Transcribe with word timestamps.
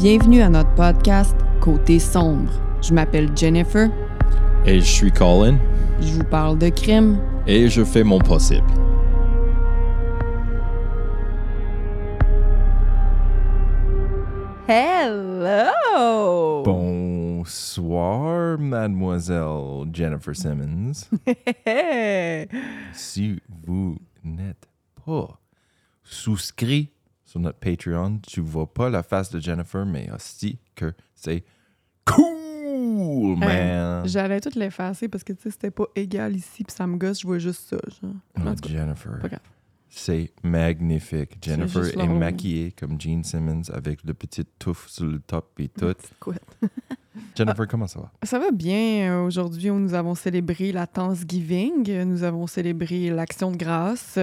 Bienvenue 0.00 0.40
à 0.42 0.48
notre 0.48 0.72
podcast 0.76 1.36
Côté 1.60 1.98
sombre. 1.98 2.52
Je 2.80 2.94
m'appelle 2.94 3.36
Jennifer. 3.36 3.90
Et 4.64 4.78
je 4.78 4.86
suis 4.86 5.10
Colin. 5.10 5.58
Je 6.00 6.12
vous 6.12 6.22
parle 6.22 6.56
de 6.56 6.68
crime. 6.68 7.18
Et 7.48 7.68
je 7.68 7.82
fais 7.82 8.04
mon 8.04 8.20
possible. 8.20 8.64
Hello! 14.68 16.62
Bonsoir, 16.62 18.56
mademoiselle 18.56 19.88
Jennifer 19.92 20.36
Simmons. 20.36 21.08
si 22.92 23.40
vous 23.66 23.98
n'êtes 24.22 24.68
pas 25.04 25.40
souscrit 26.04 26.92
sur 27.28 27.40
notre 27.40 27.58
Patreon, 27.58 28.20
tu 28.26 28.40
vois 28.40 28.72
pas 28.72 28.88
la 28.88 29.02
face 29.02 29.30
de 29.30 29.38
Jennifer, 29.38 29.84
mais 29.84 30.10
aussi 30.10 30.58
que 30.74 30.94
c'est 31.14 31.44
cool, 32.06 33.36
man. 33.36 34.08
J'allais 34.08 34.40
tout 34.40 34.58
l'effacer 34.58 35.08
parce 35.08 35.22
que 35.24 35.34
tu 35.34 35.42
sais, 35.42 35.50
c'était 35.50 35.70
pas 35.70 35.84
égal 35.94 36.34
ici, 36.34 36.64
puis 36.64 36.74
ça 36.74 36.86
me 36.86 36.96
gosse, 36.96 37.20
je 37.20 37.26
vois 37.26 37.38
juste 37.38 37.68
ça. 37.68 37.76
Genre. 38.00 38.14
Oh, 38.38 38.66
Jennifer, 38.66 39.18
c'est 39.90 40.32
magnifique. 40.42 41.36
Jennifer 41.42 41.98
est 42.00 42.08
maquillée 42.08 42.72
comme 42.72 42.98
Gene 42.98 43.22
Simmons 43.22 43.68
avec 43.74 44.02
le 44.04 44.14
petit 44.14 44.46
touffe 44.58 44.88
sur 44.88 45.04
le 45.04 45.18
top 45.18 45.60
et 45.60 45.68
tout. 45.68 45.94
Jennifer, 47.36 47.68
comment 47.68 47.86
ça 47.86 48.00
va? 48.00 48.10
Ça 48.22 48.38
va 48.38 48.50
bien. 48.52 49.12
Euh, 49.12 49.26
Aujourd'hui, 49.26 49.70
nous 49.70 49.92
avons 49.92 50.14
célébré 50.14 50.72
la 50.72 50.86
Thanksgiving. 50.86 52.04
Nous 52.04 52.22
avons 52.22 52.46
célébré 52.46 53.10
l'Action 53.10 53.50
de 53.50 53.56
grâce. 53.58 54.18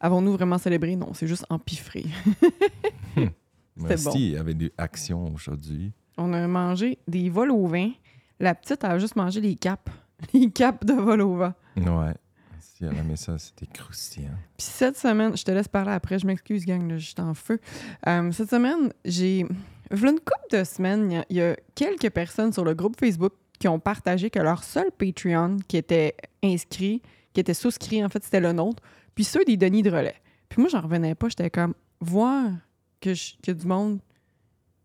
Avons-nous 0.00 0.32
vraiment 0.32 0.58
célébré? 0.58 0.94
Non, 0.96 1.12
c'est 1.14 1.26
juste 1.26 1.46
empiffré. 1.50 2.04
C'était 3.16 3.30
Merci, 3.76 4.04
bon. 4.06 4.12
il 4.14 4.30
y 4.30 4.36
avait 4.36 4.54
des 4.54 4.72
actions 4.78 5.32
aujourd'hui. 5.34 5.92
On 6.16 6.32
a 6.32 6.46
mangé 6.48 6.98
des 7.06 7.28
vols 7.28 7.50
au 7.50 7.66
vin. 7.66 7.90
La 8.40 8.54
petite 8.54 8.84
a 8.84 8.98
juste 8.98 9.16
mangé 9.16 9.40
les 9.40 9.54
capes. 9.56 9.90
Les 10.32 10.50
capes 10.50 10.84
de 10.86 10.94
vol 10.94 11.20
au 11.20 11.34
vent. 11.36 11.52
Ouais. 11.76 12.14
Si 12.58 12.84
elle 12.86 12.96
aimait 12.96 13.16
ça, 13.16 13.36
c'était 13.38 13.66
croustillant. 13.66 14.30
Puis 14.56 14.66
cette 14.66 14.96
semaine, 14.96 15.36
je 15.36 15.42
te 15.44 15.50
laisse 15.50 15.68
parler 15.68 15.92
après, 15.92 16.18
je 16.18 16.26
m'excuse, 16.26 16.64
gang, 16.64 16.88
là, 16.88 16.96
je 16.96 17.04
suis 17.06 17.14
en 17.20 17.34
feu. 17.34 17.60
Euh, 18.06 18.32
cette 18.32 18.48
semaine, 18.48 18.92
j'ai. 19.04 19.44
Voilà 19.90 20.12
une 20.12 20.18
couple 20.20 20.58
de 20.58 20.64
semaines, 20.64 21.10
il 21.10 21.14
y 21.14 21.18
a- 21.18 21.24
il 21.30 21.36
y, 21.36 21.42
a 21.42 21.56
quelques 21.74 22.10
personnes 22.10 22.52
sur 22.52 22.64
le 22.64 22.72
groupe 22.74 22.98
Facebook 22.98 23.34
qui 23.58 23.68
ont 23.68 23.78
partagé 23.78 24.30
que 24.30 24.38
leur 24.38 24.64
seul 24.64 24.90
Patreon 24.90 25.58
qui 25.68 25.76
était 25.76 26.16
inscrit, 26.42 27.02
qui 27.34 27.40
était 27.40 27.54
souscrit, 27.54 28.02
en 28.04 28.08
fait, 28.08 28.24
c'était 28.24 28.40
le 28.40 28.52
nôtre, 28.52 28.82
puis 29.16 29.24
ceux 29.24 29.44
des 29.44 29.56
Denis 29.56 29.82
de 29.82 29.90
relais. 29.90 30.14
Puis 30.48 30.60
moi, 30.60 30.70
j'en 30.70 30.80
revenais 30.80 31.16
pas, 31.16 31.28
j'étais 31.28 31.50
comme, 31.50 31.74
voir 32.00 32.44
que 33.00 33.10
qu'il 33.10 33.38
y 33.48 33.50
a 33.50 33.54
du 33.54 33.66
monde. 33.66 33.98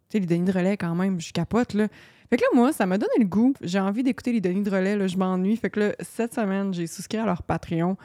Tu 0.09 0.17
sais, 0.17 0.19
les 0.19 0.25
Denis 0.25 0.45
de 0.45 0.51
relais, 0.51 0.77
quand 0.77 0.95
même, 0.95 1.21
je 1.21 1.31
capote, 1.31 1.75
là. 1.75 1.87
Fait 2.29 2.37
que 2.37 2.43
là, 2.43 2.47
moi, 2.53 2.71
ça 2.71 2.85
m'a 2.85 2.97
donné 2.97 3.11
le 3.19 3.25
goût. 3.25 3.53
J'ai 3.61 3.79
envie 3.79 4.03
d'écouter 4.03 4.31
les 4.31 4.39
Denis 4.39 4.63
de 4.63 4.69
relais, 4.69 4.95
là, 4.95 5.05
je 5.05 5.17
m'ennuie. 5.17 5.57
Fait 5.57 5.69
que 5.69 5.81
là, 5.81 5.95
cette 5.99 6.33
semaine, 6.33 6.73
j'ai 6.73 6.87
souscrit 6.87 7.17
à 7.17 7.25
leur 7.25 7.43
Patreon. 7.43 7.97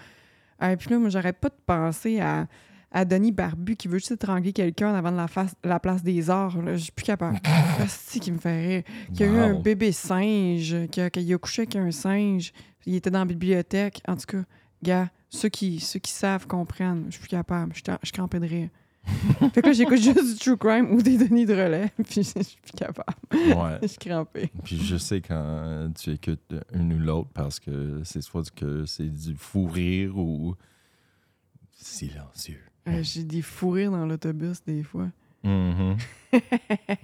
Et 0.61 0.77
puis 0.77 0.91
là, 0.91 0.99
moi, 0.99 1.09
j'arrête 1.11 1.39
pas 1.39 1.49
de 1.49 1.59
penser 1.65 2.19
à, 2.19 2.49
à 2.91 3.05
Denis 3.05 3.31
Barbu 3.31 3.77
qui 3.77 3.87
veut 3.87 3.99
juste 3.99 4.11
étrangler 4.11 4.53
quelqu'un 4.53 4.95
avant 4.95 5.13
de 5.13 5.17
la, 5.17 5.29
face, 5.29 5.55
la 5.63 5.79
place 5.79 6.03
des 6.03 6.29
arts. 6.29 6.57
Je 6.67 6.77
suis 6.77 6.93
plus 6.93 7.05
capable. 7.05 7.39
C'est 7.89 8.19
qui 8.19 8.33
me 8.33 8.39
fait 8.39 8.67
rire. 8.67 8.83
Qu'il 9.15 9.27
y 9.27 9.29
a 9.29 9.33
eu 9.33 9.39
un 9.39 9.55
bébé 9.55 9.93
singe, 9.93 10.75
qu'il 10.91 11.05
a, 11.05 11.11
qu'il 11.11 11.33
a 11.33 11.39
couché 11.39 11.63
avec 11.63 11.77
un 11.77 11.93
singe. 11.93 12.53
Il 12.85 12.97
était 12.97 13.11
dans 13.11 13.21
la 13.21 13.27
bibliothèque. 13.27 14.03
En 14.09 14.17
tout 14.17 14.27
cas, 14.27 14.43
gars, 14.83 15.09
ceux 15.29 15.49
qui, 15.49 15.81
ceux 15.81 15.99
qui 15.99 16.13
savent 16.13 16.47
comprennent. 16.47 17.05
Je 17.07 17.13
suis 17.13 17.21
plus 17.21 17.29
capable. 17.29 17.73
Je 17.75 17.79
suis 17.81 17.99
je 18.03 18.13
crampée 18.13 18.41
de 18.41 18.47
rire. 18.47 18.69
fait 19.55 19.63
que 19.63 19.67
là, 19.69 19.73
j'écoute 19.73 20.01
juste 20.01 20.33
du 20.33 20.39
true 20.39 20.57
crime 20.57 20.91
ou 20.93 21.01
des 21.01 21.17
Denis 21.17 21.47
de 21.47 21.53
relais. 21.55 21.93
Puis 22.05 22.25
je 22.25 22.43
suis 22.43 22.59
plus 22.61 22.73
capable. 22.77 23.17
Ouais. 23.33 23.79
Je 23.83 23.87
suis 23.87 23.99
crampée. 23.99 24.51
Puis 24.65 24.79
je 24.85 24.97
sais 24.97 25.21
quand 25.21 25.93
tu 25.97 26.11
écoutes 26.11 26.55
une 26.73 26.93
ou 26.95 26.99
l'autre 26.99 27.31
parce 27.33 27.61
que 27.61 28.03
c'est 28.05 28.21
soit 28.21 28.51
que 28.53 28.85
c'est 28.85 29.09
du 29.09 29.37
fou 29.37 29.67
rire 29.67 30.19
ou 30.19 30.57
silencieux. 31.73 32.61
Euh, 32.89 33.03
J'ai 33.03 33.25
des 33.25 33.43
fous 33.43 33.71
rires 33.71 33.91
dans 33.93 34.07
l'autobus 34.07 34.63
des 34.65 34.83
fois. 34.83 35.09
Mhm. 35.45 35.97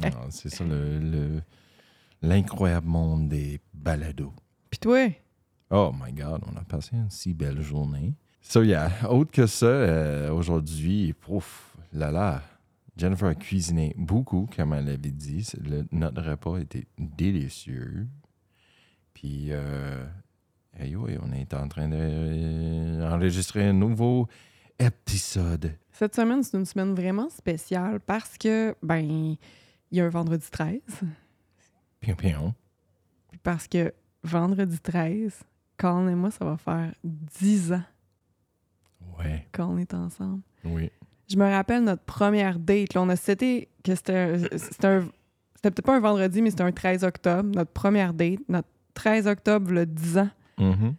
Non, 0.01 0.27
c'est 0.31 0.49
ça 0.51 0.65
le, 0.65 0.99
le- 0.99 1.43
l'incroyable 2.23 2.89
monde 2.89 3.29
des 3.29 3.61
balados. 3.73 4.33
Puis 4.71 4.79
toi? 4.81 5.09
Oh 5.75 5.91
my 5.99 6.13
God, 6.13 6.43
on 6.53 6.57
a 6.59 6.65
passé 6.65 6.97
une 6.97 7.09
si 7.11 7.33
belle 7.33 7.63
journée. 7.63 8.15
So, 8.43 8.63
yeah, 8.63 8.91
autre 9.09 9.31
que 9.31 9.47
ça, 9.47 9.67
euh, 9.67 10.31
aujourd'hui, 10.31 11.15
pouf, 11.15 11.75
là 11.95 12.11
là, 12.11 12.43
Jennifer 12.97 13.29
a 13.29 13.35
cuisiné 13.35 13.95
beaucoup, 13.97 14.49
comme 14.55 14.75
elle 14.75 14.89
avait 14.89 15.11
dit. 15.11 15.49
Le- 15.65 15.87
notre 15.91 16.21
repas 16.23 16.59
était 16.59 16.87
délicieux. 16.99 18.07
Puis, 19.15 19.47
euh, 19.51 20.05
hey, 20.79 20.95
oui, 20.95 21.17
on 21.23 21.33
est 21.33 21.55
en 21.55 21.69
train 21.69 21.89
d'enregistrer 21.89 23.69
un 23.69 23.73
nouveau 23.73 24.29
épisode. 24.79 25.73
Cette 25.93 26.15
semaine, 26.15 26.43
c'est 26.43 26.59
une 26.59 26.67
semaine 26.67 26.95
vraiment 26.95 27.31
spéciale 27.31 28.01
parce 28.01 28.37
que, 28.37 28.75
ben, 28.83 29.01
il 29.01 29.39
y 29.91 30.01
a 30.01 30.05
un 30.05 30.11
vendredi 30.11 30.47
13. 30.51 30.81
Pion, 32.01 32.15
pion. 32.17 32.55
Puis 33.31 33.39
parce 33.43 33.69
que 33.69 33.95
vendredi 34.25 34.79
13, 34.81 35.33
Colin 35.83 36.09
et 36.09 36.15
moi, 36.15 36.31
ça 36.31 36.45
va 36.45 36.57
faire 36.57 36.93
10 37.05 37.73
ans 37.73 37.83
Ouais, 39.19 39.47
qu'on 39.53 39.77
est 39.79 39.93
ensemble. 39.95 40.41
oui. 40.65 40.91
Je 41.29 41.37
me 41.39 41.45
rappelle 41.51 41.83
notre 41.85 42.03
première 42.03 42.59
date. 42.59 42.93
Là, 42.95 43.01
on 43.03 43.09
a 43.09 43.17
cité 43.17 43.69
que 43.83 43.95
c'était 43.95 44.15
un- 44.19 44.39
c'était 44.59 45.71
peut-être 45.71 45.83
pas 45.83 45.97
un 45.97 46.01
vendredi, 46.01 46.43
mais 46.43 46.51
c'était 46.51 46.63
un 46.65 46.73
13 46.73 47.05
octobre. 47.05 47.49
Notre 47.55 47.71
première 47.73 48.13
date, 48.13 48.41
notre 48.49 48.69
13 48.93 49.27
octobre, 49.27 49.73
le 49.73 49.87
10 49.87 50.19
ans. 50.19 50.29
Mhm. 50.59 50.95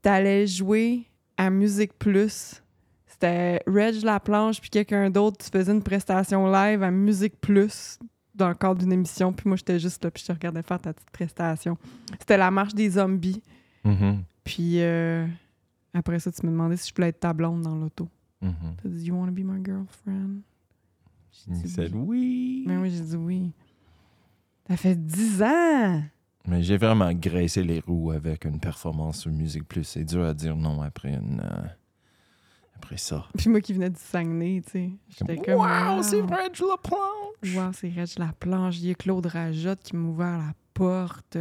T'allais 0.00 0.46
jouer 0.48 1.04
à 1.36 1.48
Musique 1.50 1.96
Plus. 1.96 2.60
C'était 3.06 3.62
Reg 3.68 4.02
Laplanche 4.02 4.60
puis 4.60 4.70
quelqu'un 4.70 5.10
d'autre. 5.10 5.44
Tu 5.44 5.50
faisais 5.56 5.70
une 5.72 5.82
prestation 5.82 6.50
live 6.50 6.82
à 6.82 6.90
Musique 6.90 7.40
Plus 7.40 8.00
dans 8.34 8.48
le 8.48 8.54
cadre 8.56 8.80
d'une 8.80 8.92
émission. 8.92 9.32
Puis 9.32 9.48
moi, 9.48 9.56
j'étais 9.56 9.78
juste 9.78 10.02
là, 10.02 10.10
puis 10.10 10.22
je 10.22 10.26
te 10.28 10.32
regardais 10.32 10.62
faire 10.62 10.80
ta 10.80 10.92
petite 10.92 11.10
prestation. 11.10 11.78
C'était 12.18 12.36
la 12.38 12.50
marche 12.50 12.74
des 12.74 12.90
zombies. 12.90 13.42
Mhm. 13.84 14.22
Puis 14.44 14.80
euh, 14.80 15.26
après 15.94 16.18
ça, 16.20 16.30
tu 16.32 16.44
me 16.46 16.50
demandais 16.52 16.76
si 16.76 16.88
je 16.90 16.94
voulais 16.94 17.08
être 17.08 17.20
ta 17.20 17.32
blonde 17.32 17.62
dans 17.62 17.74
l'auto. 17.76 18.08
Mhm. 18.40 18.54
T'as 18.82 18.88
dit, 18.88 19.04
You 19.06 19.14
wanna 19.14 19.32
be 19.32 19.40
my 19.40 19.62
girlfriend? 19.64 20.40
J'ai 21.46 21.52
dit 21.52 21.94
oui. 21.94 22.02
oui. 22.06 22.64
Ben 22.66 22.80
oui, 22.80 22.90
j'ai 22.90 23.00
dit 23.02 23.16
oui. 23.16 23.52
Ça 24.68 24.76
fait 24.76 24.94
10 24.94 25.42
ans! 25.42 26.02
Mais 26.46 26.62
j'ai 26.62 26.76
vraiment 26.76 27.12
graissé 27.12 27.62
les 27.62 27.80
roues 27.80 28.10
avec 28.10 28.44
une 28.44 28.58
performance 28.60 29.20
sur 29.20 29.30
Musique 29.30 29.66
Plus. 29.66 29.84
C'est 29.84 30.04
dur 30.04 30.24
à 30.24 30.34
dire 30.34 30.56
non 30.56 30.82
après 30.82 31.14
une. 31.14 31.40
euh, 31.40 31.66
après 32.76 32.96
ça. 32.96 33.26
Puis 33.36 33.48
moi 33.48 33.60
qui 33.60 33.72
venais 33.72 33.90
du 33.90 33.98
Saguenay, 34.00 34.60
tu 34.64 34.70
sais. 34.72 34.90
J'étais 35.08 35.36
comme. 35.36 35.54
wow, 35.60 36.02
c'est 36.02 36.20
wow. 36.20 36.26
vrai, 36.26 36.48
je 36.52 36.64
la 36.64 36.76
planche. 36.82 37.56
Wow, 37.56 37.72
c'est 37.72 37.88
Reg 37.88 38.08
la 38.18 38.32
planche. 38.38 38.78
Il 38.78 38.86
y 38.88 38.90
a 38.90 38.94
Claude 38.94 39.26
Rajotte 39.26 39.80
qui 39.82 39.96
m'a 39.96 40.08
ouvert 40.08 40.38
la 40.38 40.52
porte. 40.74 41.36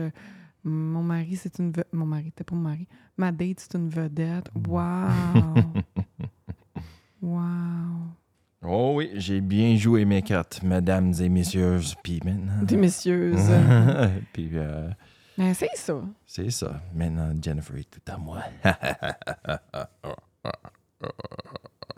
Mon 0.64 1.02
mari, 1.02 1.36
c'est 1.36 1.58
une 1.60 1.70
vedette. 1.72 1.92
Mon 1.92 2.06
mari, 2.06 2.32
t'es 2.32 2.44
pas 2.44 2.56
mon 2.56 2.62
mari. 2.62 2.88
Ma 3.18 3.32
date, 3.32 3.60
c'est 3.62 3.76
une 3.78 3.90
vedette. 3.90 4.50
Wow! 4.68 5.08
wow! 7.22 8.12
Oh 8.64 8.94
oui, 8.96 9.10
j'ai 9.16 9.42
bien 9.42 9.76
joué 9.76 10.06
mes 10.06 10.22
cartes, 10.22 10.62
mesdames 10.62 11.14
et 11.20 11.30
messieurs. 11.30 11.80
Puis 12.04 12.20
maintenant. 12.24 12.62
Des 12.62 12.78
messieurs. 12.78 13.34
Puis 14.34 14.52
euh, 14.54 14.88
Mais 15.36 15.56
c'est 15.56 15.76
ça. 15.76 16.00
c'est 16.28 16.52
ça. 16.52 16.80
Maintenant, 16.94 17.34
Jennifer 17.42 17.76
est 17.78 17.90
tout 17.90 18.12
à 18.12 18.18
moi. 18.18 18.44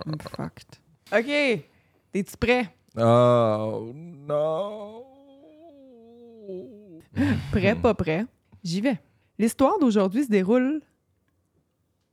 I'm 0.06 0.18
fucked. 0.20 0.80
OK. 1.12 1.66
T'es-tu 2.14 2.38
prêt? 2.40 2.74
oh 2.98 3.92
non. 3.94 5.04
Prêt, 7.52 7.76
pas 7.76 7.94
prêt? 7.94 8.26
J'y 8.64 8.82
vais. 8.82 9.00
L'histoire 9.40 9.80
d'aujourd'hui 9.80 10.24
se 10.24 10.30
déroule 10.30 10.82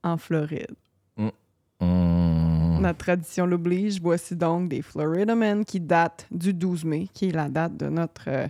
en 0.03 0.17
Floride. 0.17 0.75
Notre 2.81 2.99
tradition 2.99 3.47
l'oblige. 3.47 4.01
Voici 4.01 4.35
donc 4.37 4.69
des 4.69 4.83
Florida 4.83 5.35
Men 5.35 5.65
qui 5.65 5.81
datent 5.81 6.27
du 6.31 6.55
12 6.55 6.85
mai, 6.85 7.09
qui 7.13 7.29
est 7.29 7.33
la 7.33 7.49
date 7.49 7.77
de 7.77 7.89
notre 7.89 8.25
euh, 8.29 8.49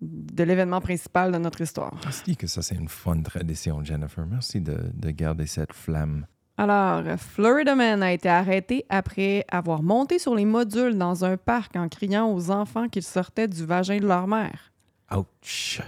de 0.00 0.42
l'événement 0.42 0.80
principal 0.80 1.30
de 1.30 1.38
notre 1.38 1.60
histoire. 1.60 1.94
Je 2.04 2.24
dis 2.24 2.36
que 2.36 2.46
ça, 2.46 2.60
c'est 2.62 2.74
une 2.74 2.88
fun 2.88 3.20
tradition, 3.22 3.84
Jennifer. 3.84 4.26
Merci 4.26 4.60
de, 4.60 4.76
de 4.92 5.10
garder 5.10 5.46
cette 5.46 5.72
flamme. 5.72 6.26
Alors, 6.56 7.02
Florida 7.18 7.74
Man 7.74 8.02
a 8.02 8.12
été 8.12 8.28
arrêté 8.28 8.84
après 8.88 9.44
avoir 9.48 9.82
monté 9.82 10.18
sur 10.18 10.34
les 10.34 10.44
modules 10.44 10.98
dans 10.98 11.24
un 11.24 11.36
parc 11.36 11.76
en 11.76 11.88
criant 11.88 12.32
aux 12.32 12.50
enfants 12.50 12.88
qu'ils 12.88 13.02
sortaient 13.04 13.48
du 13.48 13.64
vagin 13.64 13.98
de 13.98 14.06
leur 14.06 14.26
mère. 14.26 14.72
Ouch. 15.14 15.80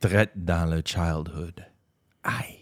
Drette 0.00 0.32
dans 0.36 0.68
le 0.70 0.82
childhood. 0.84 1.64
Aïe. 2.22 2.58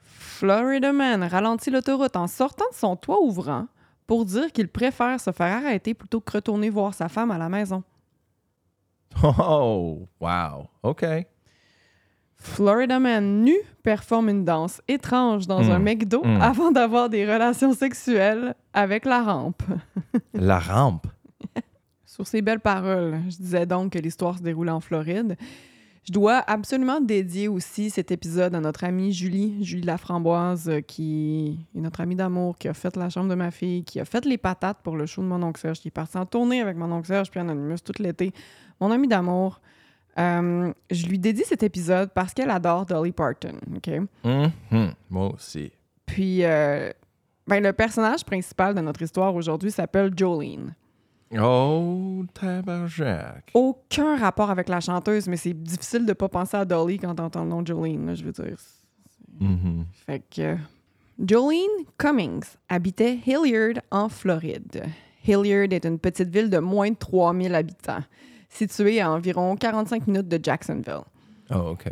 Florida 0.00 0.92
Man 0.92 1.22
ralentit 1.22 1.70
l'autoroute 1.70 2.16
en 2.16 2.26
sortant 2.26 2.64
de 2.70 2.76
son 2.76 2.96
toit 2.96 3.20
ouvrant 3.22 3.66
pour 4.06 4.24
dire 4.24 4.50
qu'il 4.52 4.68
préfère 4.68 5.20
se 5.20 5.30
faire 5.30 5.56
arrêter 5.58 5.94
plutôt 5.94 6.20
que 6.20 6.32
retourner 6.32 6.70
voir 6.70 6.92
sa 6.94 7.08
femme 7.08 7.30
à 7.30 7.38
la 7.38 7.48
maison. 7.48 7.82
Oh, 9.22 10.08
wow. 10.20 10.68
OK. 10.82 11.04
Florida 12.36 12.98
Man 12.98 13.42
nu 13.44 13.54
performe 13.84 14.30
une 14.30 14.44
danse 14.44 14.80
étrange 14.88 15.46
dans 15.46 15.62
Mm. 15.62 15.70
un 15.70 15.78
McDo 15.78 16.22
Mm. 16.24 16.40
avant 16.40 16.72
d'avoir 16.72 17.08
des 17.08 17.24
relations 17.30 17.72
sexuelles 17.72 18.54
avec 18.72 19.04
la 19.04 19.22
rampe. 19.22 19.62
La 20.34 20.58
rampe? 20.58 21.06
Sur 22.04 22.26
ces 22.26 22.42
belles 22.42 22.60
paroles, 22.60 23.20
je 23.30 23.36
disais 23.36 23.64
donc 23.66 23.92
que 23.92 23.98
l'histoire 23.98 24.36
se 24.38 24.42
déroule 24.42 24.68
en 24.70 24.80
Floride. 24.80 25.36
Je 26.04 26.12
dois 26.12 26.42
absolument 26.48 27.00
dédier 27.00 27.46
aussi 27.46 27.88
cet 27.88 28.10
épisode 28.10 28.56
à 28.56 28.60
notre 28.60 28.82
amie 28.82 29.12
Julie, 29.12 29.64
Julie 29.64 29.86
Laframboise, 29.86 30.68
euh, 30.68 30.80
qui 30.80 31.64
est 31.76 31.80
notre 31.80 32.00
amie 32.00 32.16
d'amour, 32.16 32.58
qui 32.58 32.66
a 32.66 32.74
fait 32.74 32.96
la 32.96 33.08
chambre 33.08 33.28
de 33.28 33.36
ma 33.36 33.52
fille, 33.52 33.84
qui 33.84 34.00
a 34.00 34.04
fait 34.04 34.24
les 34.24 34.36
patates 34.36 34.78
pour 34.82 34.96
le 34.96 35.06
show 35.06 35.22
de 35.22 35.28
mon 35.28 35.40
oncle 35.44 35.60
Serge, 35.60 35.78
qui 35.78 35.88
est 35.88 35.92
parti 35.92 36.18
en 36.18 36.26
tournée 36.26 36.60
avec 36.60 36.76
mon 36.76 36.90
oncle 36.90 37.06
Serge 37.06 37.30
puis 37.30 37.38
Anonymous 37.38 37.78
tout 37.84 38.02
l'été. 38.02 38.32
Mon 38.80 38.90
amie 38.90 39.06
d'amour. 39.06 39.60
Euh, 40.18 40.72
je 40.90 41.06
lui 41.06 41.18
dédie 41.20 41.44
cet 41.44 41.62
épisode 41.62 42.10
parce 42.12 42.34
qu'elle 42.34 42.50
adore 42.50 42.84
Dolly 42.84 43.12
Parton, 43.12 43.54
OK? 43.76 43.88
Mhm. 44.24 44.94
Moi 45.08 45.32
aussi. 45.32 45.70
Puis, 46.04 46.44
euh, 46.44 46.90
ben, 47.46 47.62
le 47.62 47.72
personnage 47.72 48.24
principal 48.24 48.74
de 48.74 48.80
notre 48.80 49.02
histoire 49.02 49.34
aujourd'hui 49.34 49.70
s'appelle 49.70 50.12
Jolene. 50.16 50.74
Oh, 51.40 52.24
tabarnak. 52.34 53.50
aucun 53.54 54.16
rapport 54.16 54.50
avec 54.50 54.68
la 54.68 54.80
chanteuse, 54.80 55.28
mais 55.28 55.36
c'est 55.36 55.54
difficile 55.54 56.04
de 56.04 56.12
pas 56.12 56.28
penser 56.28 56.56
à 56.56 56.64
Dolly 56.64 56.98
quand 56.98 57.14
t'entends 57.14 57.44
le 57.44 57.50
nom 57.50 57.64
Jolene, 57.64 58.06
là, 58.06 58.14
je 58.14 58.24
veux 58.24 58.32
dire. 58.32 58.56
Mhm. 59.40 59.86
Fait 60.06 60.22
que... 60.30 60.56
Jolene 61.18 61.86
Cummings 61.98 62.44
habitait 62.68 63.18
Hilliard, 63.26 63.82
en 63.90 64.08
Floride. 64.08 64.84
Hilliard 65.26 65.72
est 65.72 65.84
une 65.86 65.98
petite 65.98 66.28
ville 66.28 66.50
de 66.50 66.58
moins 66.58 66.90
de 66.90 66.96
3000 66.96 67.54
habitants, 67.54 68.02
située 68.48 69.00
à 69.00 69.10
environ 69.10 69.56
45 69.56 70.06
minutes 70.06 70.28
de 70.28 70.38
Jacksonville. 70.42 71.04
Oh, 71.50 71.70
OK. 71.72 71.88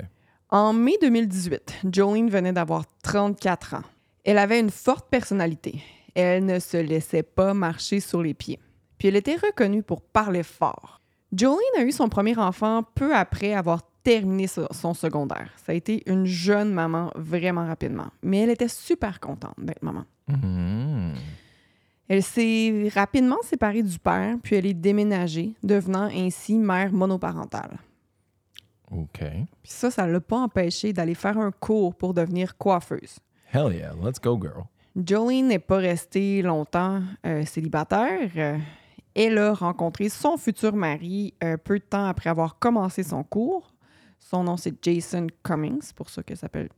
En 0.50 0.72
mai 0.72 0.94
2018, 1.00 1.80
Jolene 1.92 2.28
venait 2.28 2.52
d'avoir 2.52 2.84
34 3.02 3.74
ans. 3.74 3.82
Elle 4.24 4.38
avait 4.38 4.60
une 4.60 4.70
forte 4.70 5.08
personnalité. 5.08 5.80
Elle 6.14 6.44
ne 6.44 6.58
se 6.58 6.76
laissait 6.76 7.22
pas 7.22 7.54
marcher 7.54 8.00
sur 8.00 8.22
les 8.22 8.34
pieds. 8.34 8.58
Puis 9.00 9.08
elle 9.08 9.16
était 9.16 9.36
reconnue 9.36 9.82
pour 9.82 10.02
parler 10.02 10.42
fort. 10.42 11.00
Jolene 11.34 11.56
a 11.78 11.82
eu 11.84 11.90
son 11.90 12.10
premier 12.10 12.36
enfant 12.36 12.82
peu 12.94 13.16
après 13.16 13.54
avoir 13.54 13.80
terminé 14.02 14.46
so- 14.46 14.66
son 14.72 14.92
secondaire. 14.92 15.48
Ça 15.64 15.72
a 15.72 15.74
été 15.74 16.02
une 16.04 16.26
jeune 16.26 16.70
maman 16.74 17.10
vraiment 17.14 17.66
rapidement. 17.66 18.08
Mais 18.22 18.40
elle 18.40 18.50
était 18.50 18.68
super 18.68 19.18
contente 19.18 19.54
d'être 19.56 19.82
maman. 19.82 20.04
Mhm. 20.28 21.14
Elle 22.08 22.22
s'est 22.22 22.90
rapidement 22.94 23.38
séparée 23.42 23.82
du 23.82 23.98
père, 23.98 24.36
puis 24.42 24.56
elle 24.56 24.66
est 24.66 24.74
déménagée, 24.74 25.54
devenant 25.62 26.10
ainsi 26.14 26.58
mère 26.58 26.92
monoparentale. 26.92 27.78
OK. 28.90 29.20
Puis 29.62 29.72
ça, 29.72 29.90
ça 29.90 30.06
l'a 30.06 30.20
pas 30.20 30.40
empêché 30.40 30.92
d'aller 30.92 31.14
faire 31.14 31.38
un 31.38 31.52
cours 31.52 31.94
pour 31.94 32.12
devenir 32.12 32.58
coiffeuse. 32.58 33.18
Hell 33.50 33.72
yeah. 33.74 33.94
Let's 34.04 34.20
go, 34.20 34.38
girl. 34.38 34.64
Jolene 34.94 35.46
n'est 35.48 35.58
pas 35.60 35.76
restée 35.78 36.42
longtemps 36.42 37.00
euh, 37.24 37.46
célibataire. 37.46 38.28
Elle 39.24 39.38
a 39.38 39.52
rencontré 39.54 40.08
son 40.08 40.36
futur 40.36 40.74
mari 40.74 41.34
euh, 41.42 41.56
peu 41.56 41.78
de 41.78 41.84
temps 41.84 42.06
après 42.06 42.30
avoir 42.30 42.58
commencé 42.58 43.02
son 43.02 43.22
cours. 43.22 43.72
Son 44.18 44.44
nom, 44.44 44.56
c'est 44.56 44.74
Jason 44.84 45.26
Cummings, 45.42 45.80
c'est 45.82 45.96
pour 45.96 46.10
ça 46.10 46.22
que 46.22 46.34
s'appelle. 46.34 46.68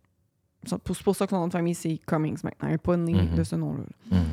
C'est 0.64 0.78
pour, 0.78 0.94
c'est 0.96 1.02
pour 1.04 1.16
ça 1.16 1.26
que 1.26 1.30
son 1.30 1.38
nom 1.40 1.48
de 1.48 1.52
famille, 1.52 1.74
c'est 1.74 1.98
Cummings 2.06 2.38
maintenant. 2.44 2.68
Elle 2.68 2.72
n'est 2.72 2.78
pas 2.78 2.96
née 2.96 3.14
Mhm. 3.14 3.34
de 3.34 3.42
ce 3.44 3.56
nom-là. 3.56 3.84
Mhm. 4.10 4.24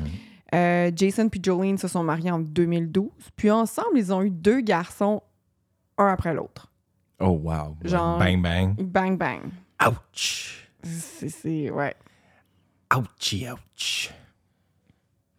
Euh, 0.54 0.90
Jason 0.94 1.28
puis 1.28 1.40
Jolene 1.42 1.78
se 1.78 1.88
sont 1.88 2.02
mariés 2.02 2.30
en 2.30 2.38
2012. 2.40 3.10
Puis 3.36 3.50
ensemble, 3.50 3.96
ils 3.98 4.12
ont 4.12 4.22
eu 4.22 4.30
deux 4.30 4.60
garçons, 4.60 5.22
un 5.98 6.06
après 6.06 6.32
l'autre. 6.34 6.70
Oh, 7.20 7.28
wow. 7.42 7.76
Genre- 7.84 8.18
Bang, 8.18 8.40
bang. 8.42 8.74
Bang, 8.82 9.18
bang. 9.18 9.40
Ouch. 9.86 10.68
C'est, 10.82 11.28
c'est- 11.28 11.70
ouais. 11.70 11.94
Ouchie, 12.96 13.46
ouch. 13.50 14.10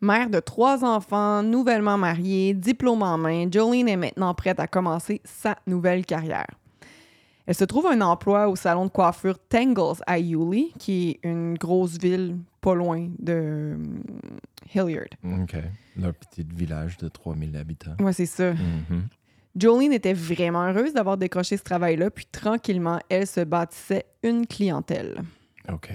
Mère 0.02 0.32
de 0.32 0.40
trois 0.40 0.84
enfants, 0.84 1.44
nouvellement 1.44 1.96
mariée, 1.96 2.56
diplôme 2.56 3.04
en 3.04 3.20
main, 3.20 3.48
Jolene 3.52 3.88
est 3.88 3.98
maintenant 3.98 4.34
prête 4.34 4.60
à 4.60 4.66
commencer 4.66 5.22
sa 5.24 5.58
nouvelle 5.68 6.08
carrière. 6.08 6.48
Elle 7.46 7.54
se 7.54 7.66
trouve 7.66 7.86
un 7.86 8.02
emploi 8.02 8.48
au 8.48 8.56
salon 8.56 8.86
de 8.86 8.90
coiffure 8.90 9.38
Tangles 9.48 10.02
à 10.08 10.18
Yulee, 10.18 10.74
qui 10.80 11.10
est 11.10 11.28
une 11.28 11.56
grosse 11.56 12.00
ville 12.00 12.38
pas 12.62 12.74
loin 12.74 13.10
de 13.20 13.74
hum, 13.76 14.04
Hilliard. 14.74 15.08
OK. 15.24 15.56
Leur 15.98 16.14
petit 16.14 16.48
village 16.52 16.98
de 16.98 17.08
3000 17.08 17.56
habitants. 17.56 17.96
Ouais, 18.00 18.14
c'est 18.14 18.26
ça. 18.26 18.54
Mhm. 18.54 19.08
Jolene 19.56 19.94
était 19.94 20.14
vraiment 20.14 20.64
heureuse 20.66 20.94
d'avoir 20.94 21.18
décroché 21.18 21.58
ce 21.58 21.64
travail-là, 21.64 22.10
puis 22.10 22.26
tranquillement, 22.26 23.00
elle 23.10 23.28
se 23.28 23.42
bâtissait 23.42 24.06
une 24.24 24.48
clientèle. 24.48 25.22
OK. 25.72 25.92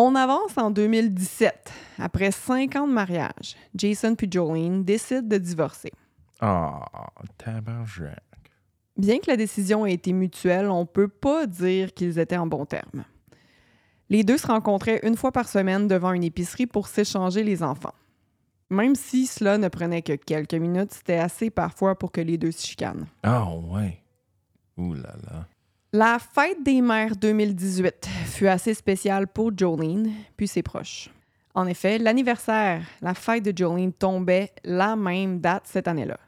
On 0.00 0.14
avance 0.14 0.56
en 0.56 0.70
2017. 0.70 1.72
Après 1.98 2.30
cinq 2.30 2.76
ans 2.76 2.86
de 2.86 2.92
mariage, 2.92 3.56
Jason 3.74 4.14
puis 4.14 4.28
Jolene 4.30 4.84
décident 4.84 5.26
de 5.26 5.38
divorcer. 5.38 5.90
Ah, 6.40 6.84
tabarnak. 7.36 8.22
Bien 8.96 9.18
que 9.18 9.28
la 9.28 9.36
décision 9.36 9.84
ait 9.84 9.94
été 9.94 10.12
mutuelle, 10.12 10.70
on 10.70 10.86
peut 10.86 11.08
pas 11.08 11.46
dire 11.48 11.92
qu'ils 11.94 12.20
étaient 12.20 12.36
en 12.36 12.46
bons 12.46 12.64
termes. 12.64 13.02
Les 14.08 14.22
deux 14.22 14.38
se 14.38 14.46
rencontraient 14.46 15.00
une 15.02 15.16
fois 15.16 15.32
par 15.32 15.48
semaine 15.48 15.88
devant 15.88 16.12
une 16.12 16.22
épicerie 16.22 16.68
pour 16.68 16.86
s'échanger 16.86 17.42
les 17.42 17.64
enfants. 17.64 17.94
Même 18.70 18.94
si 18.94 19.26
cela 19.26 19.58
ne 19.58 19.66
prenait 19.66 20.02
que 20.02 20.12
quelques 20.12 20.54
minutes, 20.54 20.94
c'était 20.94 21.18
assez 21.18 21.50
parfois 21.50 21.98
pour 21.98 22.12
que 22.12 22.20
les 22.20 22.38
deux 22.38 22.52
se 22.52 22.64
chicanent. 22.64 23.08
Ah, 23.24 23.48
ouais. 23.52 24.00
Ouh 24.76 24.94
là 24.94 25.16
là. 25.24 25.48
La 25.94 26.18
fête 26.18 26.62
des 26.62 26.82
mères 26.82 27.16
2018 27.16 28.06
fut 28.26 28.46
assez 28.46 28.74
spéciale 28.74 29.26
pour 29.26 29.56
Jolene 29.56 30.10
puis 30.36 30.46
ses 30.46 30.62
proches. 30.62 31.08
En 31.54 31.66
effet, 31.66 31.96
l'anniversaire, 31.96 32.82
la 33.00 33.14
fête 33.14 33.42
de 33.42 33.56
Jolene 33.56 33.94
tombait 33.94 34.52
la 34.64 34.96
même 34.96 35.40
date 35.40 35.62
cette 35.64 35.88
année-là, 35.88 36.18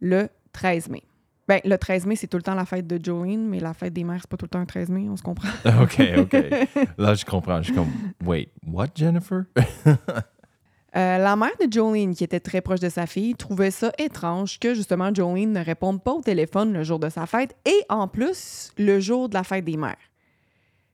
le 0.00 0.28
13 0.52 0.90
mai. 0.90 1.04
Ben, 1.48 1.58
le 1.64 1.78
13 1.78 2.04
mai, 2.04 2.16
c'est 2.16 2.26
tout 2.26 2.36
le 2.36 2.42
temps 2.42 2.54
la 2.54 2.66
fête 2.66 2.86
de 2.86 3.02
Jolene, 3.02 3.48
mais 3.48 3.60
la 3.60 3.72
fête 3.72 3.94
des 3.94 4.04
mères, 4.04 4.18
c'est 4.20 4.28
pas 4.28 4.36
tout 4.36 4.44
le 4.44 4.50
temps 4.50 4.60
le 4.60 4.66
13 4.66 4.90
mai, 4.90 5.08
on 5.08 5.16
se 5.16 5.22
comprend. 5.22 5.48
OK, 5.82 6.02
OK. 6.18 6.32
Là, 6.98 7.14
je 7.14 7.24
comprends. 7.24 7.62
Je 7.62 7.68
suis 7.68 7.74
comme, 7.74 7.90
wait, 8.22 8.50
what, 8.66 8.88
Jennifer? 8.94 9.44
Euh, 10.96 11.18
la 11.18 11.36
mère 11.36 11.52
de 11.60 11.70
Jolene, 11.70 12.14
qui 12.14 12.24
était 12.24 12.40
très 12.40 12.62
proche 12.62 12.80
de 12.80 12.88
sa 12.88 13.06
fille, 13.06 13.34
trouvait 13.34 13.70
ça 13.70 13.92
étrange 13.98 14.58
que 14.58 14.72
justement 14.74 15.14
Jolene 15.14 15.52
ne 15.52 15.62
réponde 15.62 16.02
pas 16.02 16.12
au 16.12 16.22
téléphone 16.22 16.72
le 16.72 16.82
jour 16.82 16.98
de 16.98 17.10
sa 17.10 17.26
fête 17.26 17.54
et 17.66 17.84
en 17.90 18.08
plus 18.08 18.72
le 18.78 18.98
jour 18.98 19.28
de 19.28 19.34
la 19.34 19.44
fête 19.44 19.66
des 19.66 19.76
mères. 19.76 19.98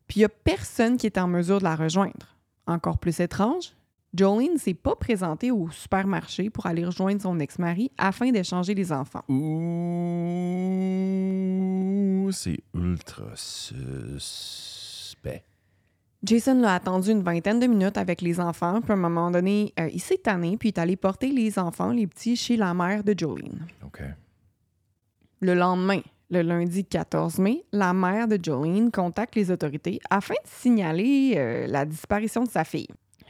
Puis 0.08 0.16
il 0.16 0.22
n'y 0.22 0.26
a 0.26 0.30
personne 0.30 0.96
qui 0.96 1.06
était 1.06 1.20
en 1.20 1.28
mesure 1.28 1.58
de 1.58 1.64
la 1.64 1.76
rejoindre. 1.76 2.36
Encore 2.66 2.98
plus 2.98 3.20
étrange, 3.20 3.76
Jolene 4.16 4.54
ne 4.54 4.58
s'est 4.58 4.74
pas 4.74 4.96
présentée 4.96 5.52
au 5.52 5.70
supermarché 5.70 6.50
pour 6.50 6.66
aller 6.66 6.84
rejoindre 6.84 7.22
son 7.22 7.38
ex-mari 7.38 7.90
afin 7.96 8.30
d'échanger 8.32 8.74
les 8.74 8.92
enfants. 8.92 9.22
Ouh, 9.28 9.42
c'est 12.32 12.60
ultra 12.74 13.30
suspect. 13.36 14.54
Jason 16.24 16.60
l'a 16.60 16.74
attendu 16.74 17.10
une 17.10 17.22
vingtaine 17.22 17.60
de 17.60 17.66
minutes 17.66 17.98
avec 17.98 18.22
les 18.22 18.40
enfants, 18.40 18.80
puis 18.80 18.92
à 18.92 18.94
un 18.94 18.98
moment 18.98 19.30
donné, 19.30 19.74
euh, 19.78 19.90
il 19.92 20.00
s'est 20.00 20.18
tanné, 20.18 20.56
puis 20.56 20.70
il 20.70 20.72
est 20.72 20.78
allé 20.78 20.96
porter 20.96 21.28
les 21.28 21.58
enfants, 21.58 21.90
les 21.90 22.06
petits, 22.06 22.34
chez 22.34 22.56
la 22.56 22.72
mère 22.72 23.04
de 23.04 23.14
Jolene. 23.16 23.66
OK. 23.84 24.00
Le 25.40 25.54
lendemain, 25.54 26.00
le 26.30 26.40
lundi 26.40 26.84
14 26.86 27.38
mai, 27.38 27.64
la 27.72 27.92
mère 27.92 28.26
de 28.26 28.38
Jolene 28.42 28.90
contacte 28.90 29.36
les 29.36 29.50
autorités 29.50 30.00
afin 30.08 30.34
de 30.34 30.48
signaler 30.48 31.34
euh, 31.36 31.66
la 31.66 31.84
disparition 31.84 32.44
de 32.44 32.48
sa 32.48 32.64
fille. 32.64 32.88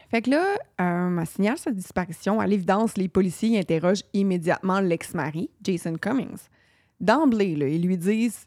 Fait 0.09 0.23
que 0.23 0.31
là, 0.31 0.45
euh, 0.81 1.19
elle 1.19 1.27
signale 1.27 1.59
sa 1.59 1.73
disparition. 1.73 2.39
À 2.39 2.47
l'évidence, 2.47 2.97
les 2.97 3.09
policiers 3.09 3.59
interrogent 3.59 4.05
immédiatement 4.13 4.79
l'ex-mari, 4.79 5.51
Jason 5.63 5.95
Cummings. 5.95 6.49
D'emblée, 7.01 7.51
ils 7.51 7.85
lui 7.85 7.99
disent 7.99 8.47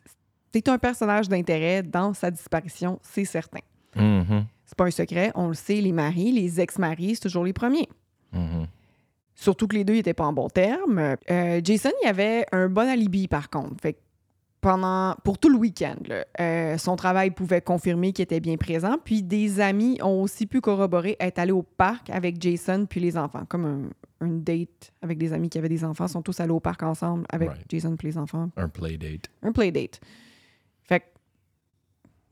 T'es 0.54 0.70
un 0.70 0.78
personnage 0.78 1.28
d'intérêt 1.28 1.84
dans 1.84 2.14
sa 2.14 2.32
disparition, 2.32 3.00
c'est 3.04 3.26
certain. 3.26 3.60
Mhm, 3.98 4.46
C'est 4.66 4.78
pas 4.78 4.86
un 4.86 4.92
secret, 4.92 5.32
on 5.36 5.48
le 5.50 5.54
sait, 5.54 5.82
les 5.82 5.92
maris, 5.94 6.32
les 6.32 6.60
ex-maris, 6.62 7.16
c'est 7.16 7.22
toujours 7.22 7.44
les 7.46 7.54
premiers. 7.54 7.88
mhm. 8.34 8.68
Surtout 9.40 9.68
que 9.68 9.76
les 9.76 9.84
deux 9.86 9.94
n'étaient 9.94 10.16
pas 10.16 10.26
en 10.26 10.34
bon 10.34 10.50
terme. 10.50 11.16
Euh, 11.30 11.62
Jason, 11.64 11.92
il 12.04 12.08
avait 12.08 12.46
un 12.52 12.70
bon 12.70 12.90
alibi, 12.90 13.28
par 13.28 13.52
contre. 13.52 13.76
Fait 13.80 13.94
que 13.94 14.00
pendant, 14.62 15.14
pour 15.24 15.38
tout 15.38 15.50
le 15.50 15.58
week-end, 15.58 15.96
euh, 16.40 16.76
son 16.80 16.96
travail 16.96 17.30
pouvait 17.30 17.62
confirmer 17.62 18.14
qu'il 18.14 18.24
était 18.24 18.40
bien 18.40 18.58
présent. 18.58 18.96
Puis 19.04 19.22
des 19.22 19.60
amis 19.60 20.00
ont 20.02 20.24
aussi 20.24 20.48
pu 20.48 20.60
corroborer 20.60 21.18
être 21.20 21.38
allés 21.38 21.52
au 21.52 21.62
parc 21.62 22.10
avec 22.10 22.42
Jason 22.42 22.88
puis 22.90 23.00
les 23.00 23.16
enfants. 23.16 23.46
Comme 23.48 23.66
un, 24.20 24.26
une 24.26 24.42
date 24.44 24.92
avec 25.04 25.20
des 25.20 25.32
amis 25.34 25.50
qui 25.50 25.60
avaient 25.60 25.70
des 25.70 25.84
enfants. 25.86 26.08
Ils 26.08 26.12
sont 26.14 26.24
tous 26.24 26.40
allés 26.40 26.52
au 26.52 26.60
parc 26.60 26.82
ensemble 26.82 27.26
avec 27.30 27.50
Right. 27.50 27.66
Jason 27.70 27.96
puis 27.96 28.08
les 28.08 28.18
enfants. 28.18 28.50
Un 28.58 28.70
playdate. 28.70 29.30
Un 29.44 29.52
playdate. 29.52 30.02
Fait 30.84 31.02
que 31.02 31.06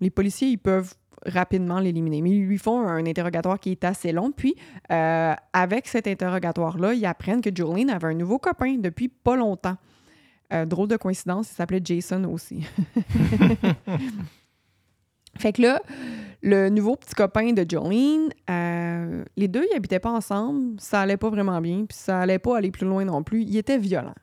les 0.02 0.10
policiers, 0.10 0.50
ils 0.50 0.58
peuvent 0.58 0.94
rapidement 1.26 1.80
l'éliminer. 1.80 2.22
Mais 2.22 2.32
ils 2.32 2.46
lui 2.46 2.58
font 2.58 2.88
un 2.88 3.06
interrogatoire 3.06 3.60
qui 3.60 3.72
est 3.72 3.84
assez 3.84 4.12
long. 4.12 4.32
Puis, 4.32 4.56
euh, 4.92 5.34
avec 5.54 5.88
cet 5.88 6.08
interrogatoire-là, 6.08 6.94
ils 6.94 7.06
apprennent 7.06 7.42
que 7.42 7.50
Jolene 7.54 7.90
avait 7.90 8.08
un 8.08 8.14
nouveau 8.14 8.40
copain 8.40 8.76
depuis 8.78 9.10
pas 9.10 9.36
longtemps. 9.36 9.78
Euh, 10.54 10.66
drôle 10.66 10.88
de 10.88 10.98
coïncidence, 10.98 11.52
il 11.52 11.56
s'appelait 11.56 11.82
Jason 11.84 12.24
aussi. 12.26 12.64
fait 15.38 15.54
que 15.54 15.62
là, 15.64 15.82
le 16.44 16.70
nouveau 16.70 16.96
petit 16.96 17.16
copain 17.16 17.52
de 17.52 17.66
Jolene, 17.68 18.30
euh, 18.50 19.26
les 19.36 19.48
deux, 19.48 19.66
ils 19.72 19.76
habitaient 19.76 20.00
pas 20.00 20.12
ensemble, 20.12 20.80
ça 20.80 21.02
allait 21.02 21.18
pas 21.18 21.32
vraiment 21.32 21.60
bien, 21.62 21.86
puis 21.86 21.98
ça 21.98 22.20
allait 22.20 22.38
pas 22.38 22.58
aller 22.58 22.70
plus 22.70 22.86
loin 22.86 23.04
non 23.06 23.24
plus. 23.24 23.42
Il 23.42 23.58
était 23.58 23.80
violent. 23.80 24.14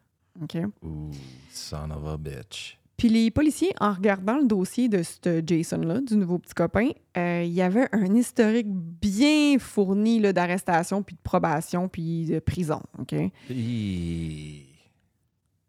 OK? 0.41 0.57
Ooh, 0.85 1.11
son 1.51 1.91
of 1.91 2.07
a 2.07 2.17
bitch. 2.17 2.79
Puis 3.03 3.09
les 3.09 3.33
policiers, 3.33 3.75
en 3.81 3.93
regardant 3.93 4.39
le 4.39 4.45
dossier 4.45 4.89
de 4.89 5.03
ce 5.03 5.43
Jason-là, 5.45 6.03
du 6.03 6.15
nouveau 6.15 6.39
petit 6.39 6.55
copain, 6.55 6.91
euh, 7.17 7.43
il 7.45 7.53
y 7.53 7.61
avait 7.61 7.89
un 7.91 8.15
historique 8.15 8.69
bien 8.71 9.59
fourni 9.59 10.21
d'arrestation, 10.21 11.03
puis 11.03 11.17
de 11.17 11.21
probation, 11.21 11.89
puis 11.89 12.27
de 12.27 12.39
prison. 12.39 12.81
OK? 13.01 13.13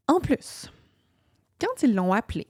En 0.08 0.20
plus, 0.20 0.72
quand 1.60 1.82
ils 1.82 1.96
l'ont 1.96 2.14
appelé, 2.14 2.46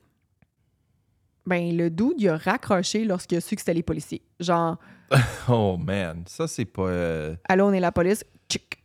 ben 1.46 1.74
le 1.74 1.88
dude, 1.88 2.16
il 2.18 2.28
a 2.28 2.36
raccroché 2.36 3.06
lorsqu'il 3.06 3.38
a 3.38 3.40
su 3.40 3.54
que 3.54 3.62
c'était 3.62 3.72
les 3.72 3.82
policiers. 3.82 4.20
Genre, 4.38 4.76
Oh 5.48 5.78
man, 5.78 6.24
ça 6.26 6.46
c'est 6.46 6.66
pas 6.66 6.88
euh, 6.88 7.34
allô, 7.48 7.68
on 7.68 7.72
est 7.72 7.80
la 7.80 7.90
police. 7.90 8.22
Tchic. 8.50 8.84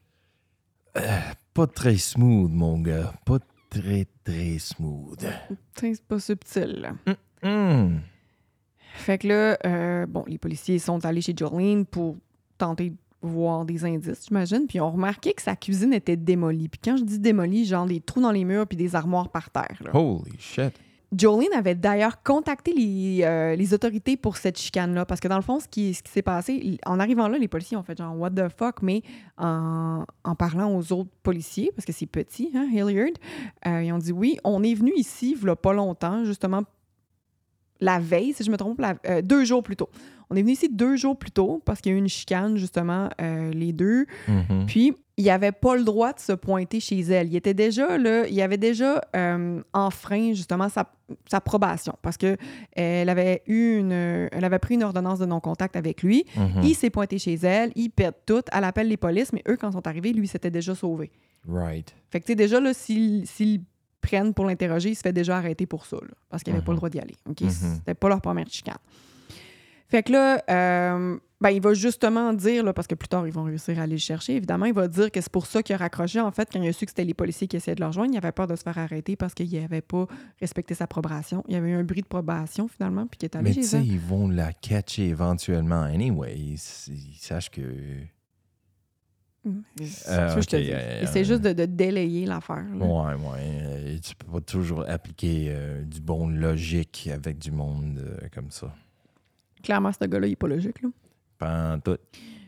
pas 1.54 1.68
très 1.68 1.98
smooth 1.98 2.52
mon 2.52 2.80
gars, 2.80 3.12
pas 3.26 3.40
très 3.70 4.06
très 4.24 4.58
smooth. 4.60 5.26
C'est 5.76 6.02
pas 6.04 6.20
subtil. 6.20 6.82
là. 6.82 7.16
Hmm. 7.44 8.00
Fait 8.96 9.18
que 9.18 9.28
là, 9.28 9.58
euh, 9.66 10.06
bon, 10.06 10.26
les 10.28 10.38
policiers 10.38 10.80
sont 10.80 11.06
allés 11.06 11.22
chez 11.22 11.34
Jolene 11.36 11.86
pour 11.86 12.18
tenter 12.58 12.90
de 12.90 12.96
voir 13.22 13.66
des 13.66 13.86
indices, 13.86 14.26
j'imagine. 14.28 14.66
Puis 14.68 14.78
ils 14.78 14.82
ont 14.82 14.92
remarqué 14.92 15.34
que 15.34 15.42
sa 15.42 15.56
cuisine 15.56 15.94
était 15.94 16.18
démolie. 16.18 16.68
Puis 16.70 16.80
quand 16.84 16.98
je 16.98 17.04
dis 17.04 17.20
démolie, 17.20 17.66
genre 17.66 17.86
des 17.86 18.02
trous 18.02 18.22
dans 18.22 18.32
les 18.32 18.46
murs 18.46 18.68
puis 18.68 18.78
des 18.78 18.96
armoires 18.96 19.30
par 19.30 19.50
terre. 19.50 19.78
là. 19.84 19.96
Holy 19.96 20.38
shit. 20.40 20.74
Jolene 21.18 21.54
avait 21.56 21.74
d'ailleurs 21.76 22.22
contacté 22.22 22.72
les, 22.72 23.22
euh, 23.24 23.56
les 23.56 23.74
autorités 23.74 24.16
pour 24.16 24.38
cette 24.38 24.60
chicane-là. 24.60 25.06
Parce 25.06 25.20
que 25.20 25.28
dans 25.28 25.38
le 25.38 25.42
fond, 25.42 25.60
ce 25.60 25.68
qui, 25.68 25.94
ce 25.96 26.04
qui 26.04 26.12
s'est 26.12 26.22
passé, 26.22 26.78
en 26.86 27.00
arrivant 27.00 27.28
là, 27.28 27.38
les 27.38 27.48
policiers 27.48 27.78
ont 27.78 27.84
fait 27.84 27.98
genre 27.98 28.16
What 28.16 28.32
the 28.32 28.48
fuck, 28.56 28.82
mais 28.84 29.02
en, 29.38 30.06
en 30.24 30.36
parlant 30.36 30.72
aux 30.76 30.94
autres 30.94 31.10
policiers, 31.24 31.72
parce 31.76 31.86
que 31.86 31.94
c'est 31.94 32.06
petit, 32.06 32.52
hein, 32.56 32.68
Hilliard, 32.72 33.10
euh, 33.66 33.82
ils 33.84 33.92
ont 33.92 33.98
dit 33.98 34.12
Oui, 34.12 34.38
on 34.44 34.62
est 34.62 34.76
venu 34.76 34.92
ici, 34.96 35.36
il 35.42 35.56
pas 35.56 35.74
longtemps, 35.74 36.26
justement 36.26 36.64
la 37.82 37.98
veille, 37.98 38.34
si 38.34 38.44
je 38.44 38.52
me 38.52 38.58
trompe, 38.58 38.80
la- 38.82 38.96
euh, 39.08 39.22
deux 39.22 39.46
jours 39.46 39.64
plus 39.64 39.78
tôt. 39.78 39.90
On 40.30 40.36
est 40.36 40.42
venu 40.42 40.52
ici 40.52 40.68
deux 40.70 40.96
jours 40.98 41.18
plus 41.18 41.32
tôt 41.32 41.62
parce 41.66 41.80
qu'il 41.82 41.92
y 41.92 41.96
a 41.96 41.98
eu 41.98 42.00
une 42.00 42.10
chicane, 42.10 42.58
justement, 42.58 43.10
les 43.20 43.74
deux. 43.74 44.06
Mhm. 44.28 44.66
Puis, 44.68 44.94
il 45.20 45.26
n'avait 45.26 45.52
pas 45.52 45.76
le 45.76 45.84
droit 45.84 46.14
de 46.14 46.20
se 46.20 46.32
pointer 46.32 46.80
chez 46.80 47.02
elle. 47.02 47.28
Il 47.28 47.36
était 47.36 47.54
déjà, 47.54 47.98
là, 47.98 48.26
il 48.26 48.42
avait 48.42 48.58
déjà 48.58 49.02
euh, 49.18 49.62
enfreint, 49.74 50.32
justement, 50.34 50.70
sa, 50.70 50.90
sa 51.30 51.42
probation 51.42 51.94
parce 52.02 52.16
que 52.16 52.38
elle 52.72 53.10
avait 53.10 53.44
eu 53.46 53.78
une, 53.80 53.92
elle 53.92 54.46
avait 54.46 54.60
pris 54.60 54.76
une 54.76 54.84
ordonnance 54.84 55.20
de 55.20 55.26
non-contact 55.26 55.76
avec 55.76 56.04
lui. 56.04 56.24
Mhm. 56.38 56.64
Il 56.64 56.74
s'est 56.74 56.90
pointé 56.90 57.20
chez 57.20 57.34
elle, 57.34 57.74
il 57.76 57.90
pète 57.90 58.16
tout, 58.26 58.44
elle 58.54 58.64
appelle 58.64 58.88
les 58.88 58.96
polices, 58.96 59.34
mais 59.34 59.44
eux, 59.50 59.58
quand 59.58 59.70
ils 59.70 59.74
sont 59.74 59.88
arrivés, 59.88 60.14
lui, 60.14 60.26
s'était 60.28 60.52
déjà 60.52 60.74
sauvé. 60.74 61.12
Right. 61.48 61.94
Fait 62.10 62.22
que, 62.22 62.26
tu 62.26 62.32
sais, 62.32 62.36
déjà, 62.36 62.62
là, 62.62 62.74
s'ils 62.74 63.28
s'ils 63.28 63.62
prennent 64.00 64.34
pour 64.34 64.46
l'interroger, 64.46 64.92
il 64.92 64.96
se 64.96 65.02
fait 65.02 65.12
déjà 65.12 65.36
arrêter 65.36 65.66
pour 65.66 65.86
ça, 65.86 65.98
là, 66.02 66.14
parce 66.30 66.44
qu'il 66.44 66.54
n'avait 66.54 66.64
pas 66.64 66.72
Mhm. 66.72 66.76
le 66.76 66.78
droit 66.78 66.90
d'y 66.90 67.00
aller. 67.00 67.16
OK? 67.30 67.42
Mhm. 67.42 67.50
C'était 67.50 67.94
pas 67.94 68.08
leur 68.08 68.22
première 68.22 68.48
chicane. 68.48 68.78
Fait 69.90 70.04
que 70.04 70.12
là, 70.14 70.42
euh, 70.50 71.18
ben, 71.42 71.52
il 71.52 71.62
va 71.62 71.74
justement 71.74 72.34
dire, 72.34 72.64
là, 72.66 72.74
parce 72.74 72.86
que 72.88 72.96
plus 72.96 73.08
tard, 73.08 73.26
ils 73.26 73.32
vont 73.34 73.44
réussir 73.44 73.80
à 73.80 73.84
aller 73.84 73.94
le 73.94 73.98
chercher, 74.00 74.36
évidemment, 74.36 74.66
il 74.66 74.74
va 74.74 74.88
dire 74.90 75.10
que 75.10 75.22
c'est 75.22 75.32
pour 75.32 75.46
ça 75.46 75.64
qu'il 75.64 75.74
a 75.74 75.78
raccroché. 75.78 76.20
En 76.20 76.32
fait, 76.32 76.50
quand 76.52 76.62
il 76.62 76.68
a 76.68 76.74
su 76.74 76.86
que 76.86 76.92
c'était 76.92 77.06
les 77.06 77.14
policiers 77.14 77.48
qui 77.48 77.56
essayaient 77.56 77.76
de 77.76 77.80
le 77.82 77.88
rejoindre, 77.88 78.12
il 78.14 78.18
avait 78.18 78.32
peur 78.34 78.46
de 78.48 78.56
se 78.58 78.64
faire 78.64 78.78
arrêter 78.78 79.16
parce 79.16 79.34
qu'il 79.34 79.50
n'avait 79.60 79.82
pas 79.82 80.06
respecté 80.42 80.74
sa 80.74 80.86
probation. 80.88 81.44
Il 81.48 81.54
y 81.54 81.58
avait 81.58 81.70
eu 81.70 81.76
un 81.76 81.84
bris 81.86 82.02
de 82.02 82.08
probation, 82.08 82.68
finalement, 82.68 83.08
puis 83.08 83.18
qu'il 83.20 83.26
est 83.28 83.36
allé 83.38 83.50
Mais 83.50 83.56
tu 83.56 83.64
sais, 83.64 83.82
ils 83.86 84.00
vont 84.00 84.28
la 84.28 84.52
catcher 84.52 85.08
éventuellement 85.08 85.84
anyway. 85.84 86.36
Ils, 86.38 86.54
ils 86.90 87.18
sachent 87.18 87.50
que. 87.52 87.62
C'est 89.82 90.10
Ah, 90.12 90.30
ça 90.30 90.36
que 90.36 90.42
je 90.42 90.48
te 90.48 90.56
ok, 90.58 90.62
dis. 90.62 90.70
euh, 90.74 90.98
Il 91.02 91.04
essaie 91.06 91.24
juste 91.24 91.42
de, 91.42 91.54
de 91.54 91.66
délayer 91.66 92.26
l'affaire. 92.26 92.66
Ouais, 92.76 92.86
ouais. 92.86 93.40
euh, 93.64 93.98
tu 94.04 94.14
peux 94.16 94.28
pas 94.34 94.42
toujours 94.42 94.84
appliquer 94.88 95.46
euh, 95.50 95.82
du 95.84 96.02
bon 96.02 96.28
logique 96.28 97.10
avec 97.12 97.40
du 97.40 97.50
monde 97.52 98.00
euh, 98.00 98.28
comme 98.34 98.52
ça. 98.52 98.76
Clairement, 99.64 99.92
ce 99.94 100.06
gars-là, 100.06 100.28
il 100.28 100.32
n'est 100.32 100.36
pas 100.36 100.48
logique. 100.50 100.82
Là. 100.82 100.90
Pas 101.40 101.74
en 101.74 101.80
tout. 101.80 101.98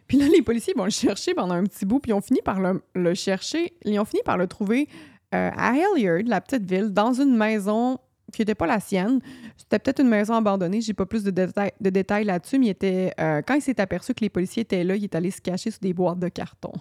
Puis 0.07 0.19
là, 0.19 0.27
les 0.27 0.41
policiers 0.41 0.73
vont 0.75 0.83
le 0.83 0.91
chercher 0.91 1.33
pendant 1.33 1.55
un 1.55 1.63
petit 1.63 1.85
bout, 1.85 1.99
puis 1.99 2.11
ils 2.11 2.13
ont 2.13 2.21
fini 2.21 2.41
par 2.43 2.59
le, 2.59 2.83
le 2.93 3.13
chercher. 3.13 3.73
Ils 3.85 3.97
ont 3.99 4.05
fini 4.05 4.21
par 4.25 4.37
le 4.37 4.45
trouver 4.45 4.87
euh, 5.33 5.49
à 5.55 5.73
Hilliard, 5.73 6.23
la 6.25 6.41
petite 6.41 6.69
ville, 6.69 6.89
dans 6.89 7.13
une 7.13 7.35
maison 7.35 7.97
qui 8.33 8.41
n'était 8.41 8.55
pas 8.55 8.67
la 8.67 8.79
sienne. 8.79 9.19
C'était 9.57 9.79
peut-être 9.79 10.01
une 10.01 10.09
maison 10.09 10.33
abandonnée. 10.33 10.81
J'ai 10.81 10.93
pas 10.93 11.05
plus 11.05 11.23
de 11.23 11.31
détails, 11.31 11.71
de 11.79 11.89
détails 11.89 12.25
là-dessus, 12.25 12.59
mais 12.59 12.67
il 12.67 12.69
était, 12.71 13.13
euh, 13.19 13.41
quand 13.45 13.53
il 13.55 13.61
s'est 13.61 13.79
aperçu 13.79 14.13
que 14.13 14.21
les 14.21 14.29
policiers 14.29 14.63
étaient 14.63 14.83
là, 14.83 14.95
il 14.95 15.03
est 15.03 15.15
allé 15.15 15.31
se 15.31 15.41
cacher 15.41 15.71
sous 15.71 15.79
des 15.79 15.93
boîtes 15.93 16.19
de 16.19 16.27
carton. 16.27 16.73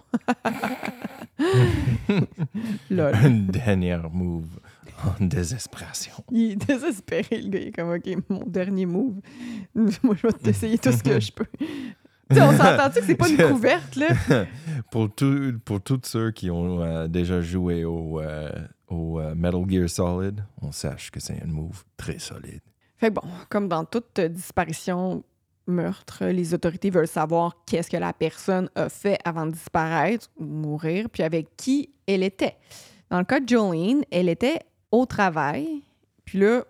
Lol. 2.89 3.15
Une 3.23 3.47
dernière 3.47 4.09
move 4.09 4.59
en 5.03 5.25
désespération. 5.25 6.13
Il 6.31 6.51
est 6.51 6.55
désespéré, 6.55 7.41
le 7.41 7.49
gars. 7.49 7.59
Il 7.59 7.67
est 7.67 7.71
comme, 7.71 7.93
OK, 7.93 8.23
mon 8.29 8.43
dernier 8.45 8.85
move. 8.85 9.19
Moi, 9.75 10.15
je 10.15 10.27
vais 10.27 10.33
t'essayer 10.33 10.77
tout 10.77 10.91
ce 10.91 11.03
que 11.03 11.19
je 11.19 11.31
peux. 11.31 11.47
On 12.39 12.51
s'entend-tu 12.51 12.99
que 12.99 13.05
c'est 13.05 13.15
pas 13.15 13.29
une 13.29 13.37
couverte, 13.37 13.95
là? 13.95 14.07
pour, 14.91 15.13
tout, 15.13 15.59
pour 15.65 15.81
tous 15.81 16.01
ceux 16.03 16.31
qui 16.31 16.49
ont 16.49 16.81
euh, 16.81 17.07
déjà 17.07 17.41
joué 17.41 17.83
au, 17.85 18.19
euh, 18.19 18.51
au 18.87 19.19
euh, 19.19 19.35
Metal 19.35 19.63
Gear 19.67 19.89
Solid, 19.89 20.43
on 20.61 20.71
sache 20.71 21.11
que 21.11 21.19
c'est 21.19 21.41
un 21.41 21.47
move 21.47 21.83
très 21.97 22.19
solide. 22.19 22.61
Fait 22.97 23.09
que 23.09 23.13
bon, 23.15 23.27
comme 23.49 23.67
dans 23.67 23.85
toute 23.85 24.19
disparition, 24.19 25.23
meurtre, 25.67 26.25
les 26.25 26.53
autorités 26.53 26.89
veulent 26.89 27.07
savoir 27.07 27.55
qu'est-ce 27.65 27.89
que 27.89 27.97
la 27.97 28.13
personne 28.13 28.69
a 28.75 28.89
fait 28.89 29.17
avant 29.23 29.45
de 29.45 29.51
disparaître 29.51 30.29
ou 30.37 30.45
mourir, 30.45 31.09
puis 31.09 31.23
avec 31.23 31.55
qui 31.57 31.89
elle 32.07 32.23
était. 32.23 32.57
Dans 33.09 33.19
le 33.19 33.25
cas 33.25 33.39
de 33.39 33.47
Jolene, 33.47 34.03
elle 34.11 34.29
était 34.29 34.59
au 34.91 35.05
travail, 35.05 35.83
puis 36.25 36.39
là, 36.39 36.63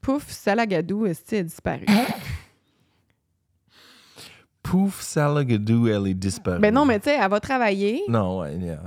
pouf, 0.00 0.30
Salagadou, 0.30 1.06
est 1.06 1.32
a 1.32 1.42
disparu. 1.42 1.86
Pouf, 4.74 5.00
Salagadou, 5.02 5.86
elle 5.88 6.08
est 6.08 6.14
disparue. 6.14 6.60
ben 6.60 6.74
non, 6.74 6.84
mais 6.84 6.98
tu 6.98 7.08
sais, 7.10 7.16
elle 7.20 7.30
va 7.30 7.40
travailler, 7.40 8.02
Non, 8.08 8.40
ouais, 8.40 8.56
yeah. 8.56 8.82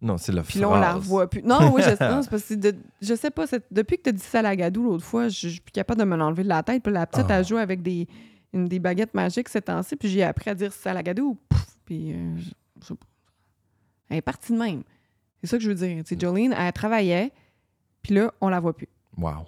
Non, 0.00 0.16
c'est 0.16 0.30
la 0.32 0.42
puis 0.42 0.60
là, 0.60 0.68
on 0.68 0.74
la 0.76 0.94
revoit 0.94 1.28
plus. 1.28 1.42
Non, 1.42 1.72
oui, 1.74 1.82
je, 1.82 1.90
non, 2.10 2.22
c'est 2.22 2.30
parce 2.30 2.44
que 2.44 2.54
de- 2.54 2.76
je 3.02 3.14
sais 3.14 3.30
pas, 3.30 3.44
depuis 3.70 3.96
que 3.98 4.02
tu 4.02 4.08
as 4.10 4.12
dit 4.12 4.20
Salagadou 4.22 4.82
l'autre 4.84 5.04
fois, 5.04 5.28
je 5.28 5.38
je 5.40 5.48
suis 5.48 5.60
plus 5.60 5.72
capable 5.72 5.98
de 6.00 6.04
me 6.04 6.16
l'enlever 6.16 6.44
de 6.44 6.48
la 6.48 6.62
tête, 6.62 6.82
puis 6.82 6.92
la 6.92 7.06
petite, 7.06 7.26
Ah. 7.28 7.38
elle 7.38 7.44
joue 7.46 7.56
avec 7.56 7.82
des, 7.82 8.06
une, 8.52 8.66
des 8.68 8.78
baguettes 8.78 9.14
magiques 9.14 9.48
ces 9.48 9.60
temps-ci, 9.62 9.96
puis 9.96 10.08
j'ai 10.08 10.22
appris 10.22 10.50
à 10.50 10.54
dire 10.54 10.72
Salagadou, 10.72 11.36
pouf, 11.48 11.66
puis 11.84 12.12
euh, 12.12 12.36
je-. 12.36 12.94
Elle 14.10 14.18
est 14.18 14.22
partie 14.22 14.52
de 14.52 14.58
même. 14.58 14.82
C'est 15.42 15.48
ça 15.50 15.58
que 15.58 15.62
je 15.64 15.68
veux 15.68 15.74
dire. 15.74 16.02
Tu 16.04 16.14
sais, 16.14 16.20
Jolene, 16.20 16.52
elle 16.56 16.72
travaillait, 16.72 17.30
puis 18.02 18.14
là, 18.14 18.32
on 18.40 18.48
la 18.48 18.58
voit 18.60 18.74
plus. 18.76 18.88
Wow. 19.16 19.46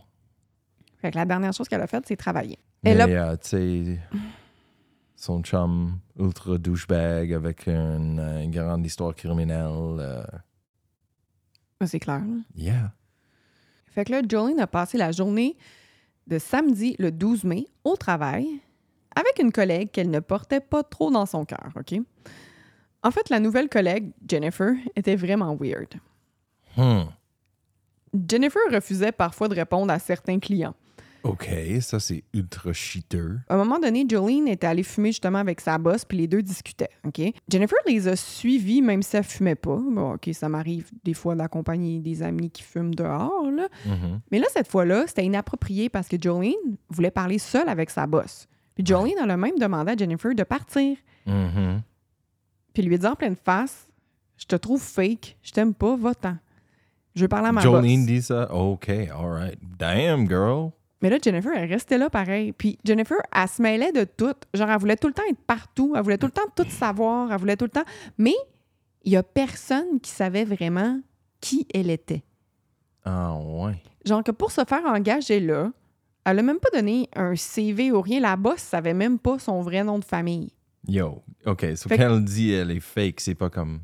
Fait 0.98 1.10
que 1.10 1.16
la 1.16 1.24
dernière 1.24 1.52
chose 1.52 1.68
qu'elle 1.68 1.80
a 1.80 1.86
faite, 1.86 2.04
c'est 2.06 2.16
travailler. 2.16 2.58
Mais, 2.82 2.98
a- 3.00 3.06
euh, 3.06 3.36
tu 3.36 3.48
sais, 3.48 3.98
son 5.20 5.42
chum 5.42 5.98
ultra 6.18 6.56
douchebag 6.56 7.34
avec 7.34 7.66
une, 7.66 8.18
euh, 8.18 8.46
grande 8.46 8.86
histoire 8.86 9.14
criminelle. 9.14 9.98
euh, 9.98 10.24
C'est 11.84 12.00
clair. 12.00 12.22
yeah. 12.56 12.92
Fait 13.88 14.06
que 14.06 14.12
là, 14.12 14.22
Jolene 14.26 14.60
a 14.60 14.66
passé 14.66 14.96
la 14.96 15.12
journée 15.12 15.56
de 16.26 16.38
samedi, 16.38 16.96
le 16.98 17.12
12 17.12 17.44
mai, 17.44 17.66
au 17.84 17.96
travail, 17.96 18.48
avec 19.14 19.38
une 19.40 19.52
collègue 19.52 19.90
qu'elle 19.90 20.10
ne 20.10 20.20
portait 20.20 20.60
pas 20.60 20.82
trop 20.82 21.10
dans 21.10 21.26
son 21.26 21.44
cœur, 21.44 21.70
OK? 21.76 22.00
En 23.02 23.10
fait, 23.10 23.28
la 23.28 23.40
nouvelle 23.40 23.68
collègue, 23.68 24.12
Jennifer, 24.26 24.72
était 24.96 25.16
vraiment 25.16 25.54
weird. 25.54 25.88
Hmm. 26.76 27.10
Jennifer 28.28 28.62
refusait 28.72 29.12
parfois 29.12 29.48
de 29.48 29.54
répondre 29.54 29.92
à 29.92 29.98
certains 29.98 30.38
clients. 30.38 30.74
OK, 31.22 31.48
ça 31.80 32.00
c'est 32.00 32.24
ultra 32.32 32.72
cheater. 32.72 33.38
À 33.48 33.54
un 33.54 33.58
moment 33.58 33.78
donné, 33.78 34.04
Jolene 34.08 34.48
était 34.48 34.66
allée 34.66 34.82
fumer 34.82 35.10
justement 35.10 35.38
avec 35.38 35.60
sa 35.60 35.78
boss, 35.78 36.04
puis 36.04 36.18
les 36.18 36.26
deux 36.26 36.42
discutaient, 36.42 36.90
OK? 37.06 37.20
Jennifer 37.48 37.78
les 37.86 38.08
a 38.08 38.16
suivis, 38.16 38.82
même 38.82 39.02
si 39.02 39.16
elle 39.16 39.24
fumait 39.24 39.54
pas. 39.54 39.76
Bon, 39.76 40.14
OK, 40.14 40.30
ça 40.32 40.48
m'arrive 40.48 40.90
des 41.04 41.14
fois 41.14 41.34
d'accompagner 41.34 41.98
des 41.98 42.22
amis 42.22 42.50
qui 42.50 42.62
fument 42.62 42.94
dehors, 42.94 43.50
là. 43.50 43.68
Mhm. 43.86 44.20
Mais 44.30 44.38
là, 44.38 44.46
cette 44.52 44.68
fois-là, 44.68 45.04
c'était 45.06 45.24
inapproprié 45.24 45.88
parce 45.88 46.08
que 46.08 46.16
Jolene 46.20 46.54
voulait 46.88 47.10
parler 47.10 47.38
seule 47.38 47.68
avec 47.68 47.90
sa 47.90 48.06
boss. 48.06 48.46
Puis 48.74 48.84
Jolene 48.86 49.14
elle 49.22 49.30
a 49.30 49.36
même 49.36 49.58
demandé 49.58 49.92
à 49.92 49.96
Jennifer 49.96 50.34
de 50.34 50.42
partir. 50.42 50.96
Mhm. 51.26 51.82
Puis 52.72 52.82
lui 52.82 52.94
a 52.94 52.98
dit 52.98 53.06
en 53.06 53.14
pleine 53.14 53.36
face 53.36 53.88
Je 54.36 54.46
te 54.46 54.56
trouve 54.56 54.80
fake, 54.80 55.36
je 55.42 55.50
t'aime 55.50 55.74
pas, 55.74 55.96
va-t'en. 55.96 56.36
Je 57.14 57.22
veux 57.22 57.28
parler 57.28 57.48
à 57.48 57.52
ma 57.52 57.60
Jolene 57.60 58.00
boss. 58.00 58.06
dit 58.06 58.22
ça? 58.22 58.50
OK, 58.54 58.88
all 58.88 59.26
right. 59.30 59.58
Damn, 59.78 60.26
girl. 60.26 60.70
Mais 61.02 61.10
là, 61.10 61.18
Jennifer, 61.22 61.52
elle 61.54 61.68
restait 61.68 61.98
là 61.98 62.10
pareil. 62.10 62.52
Puis 62.52 62.78
Jennifer, 62.84 63.18
elle 63.34 63.48
se 63.48 63.62
mêlait 63.62 63.92
de 63.92 64.04
tout. 64.04 64.34
Genre, 64.52 64.70
elle 64.70 64.78
voulait 64.78 64.96
tout 64.96 65.08
le 65.08 65.14
temps 65.14 65.22
être 65.30 65.40
partout. 65.46 65.94
Elle 65.96 66.02
voulait 66.02 66.18
tout 66.18 66.26
le 66.26 66.32
temps 66.32 66.42
tout 66.54 66.68
savoir. 66.68 67.32
Elle 67.32 67.38
voulait 67.38 67.56
tout 67.56 67.64
le 67.64 67.70
temps. 67.70 67.84
Mais 68.18 68.34
il 69.02 69.12
y 69.12 69.16
a 69.16 69.22
personne 69.22 70.00
qui 70.00 70.10
savait 70.10 70.44
vraiment 70.44 71.00
qui 71.40 71.66
elle 71.72 71.90
était. 71.90 72.22
Ah, 73.04 73.34
ouais. 73.34 73.82
Genre 74.04 74.22
que 74.22 74.30
pour 74.30 74.50
se 74.50 74.62
faire 74.64 74.84
engager 74.84 75.40
là, 75.40 75.72
elle 76.24 76.38
a 76.38 76.42
même 76.42 76.58
pas 76.58 76.68
donné 76.70 77.08
un 77.14 77.34
CV 77.34 77.92
ou 77.92 78.02
rien. 78.02 78.20
La 78.20 78.36
boss 78.36 78.58
savait 78.58 78.94
même 78.94 79.18
pas 79.18 79.38
son 79.38 79.62
vrai 79.62 79.82
nom 79.82 79.98
de 79.98 80.04
famille. 80.04 80.52
Yo, 80.86 81.22
OK. 81.46 81.66
So 81.76 81.88
quand 81.88 81.96
elle 81.98 82.24
dit 82.24 82.52
elle 82.52 82.70
est 82.70 82.80
fake, 82.80 83.20
c'est 83.20 83.34
pas 83.34 83.50
comme 83.50 83.80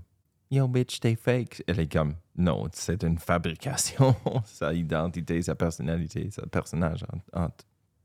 Yo, 0.50 0.68
bitch, 0.68 1.00
t'es 1.00 1.16
fake. 1.16 1.62
Elle 1.66 1.80
est 1.80 1.92
comme 1.92 2.14
Non, 2.36 2.66
c'est 2.72 3.02
une 3.02 3.18
fabrication. 3.18 4.14
sa 4.44 4.72
identité, 4.72 5.42
sa 5.42 5.54
personnalité, 5.54 6.30
sa 6.30 6.46
personnage 6.46 7.04
en, 7.32 7.44
en- 7.44 7.50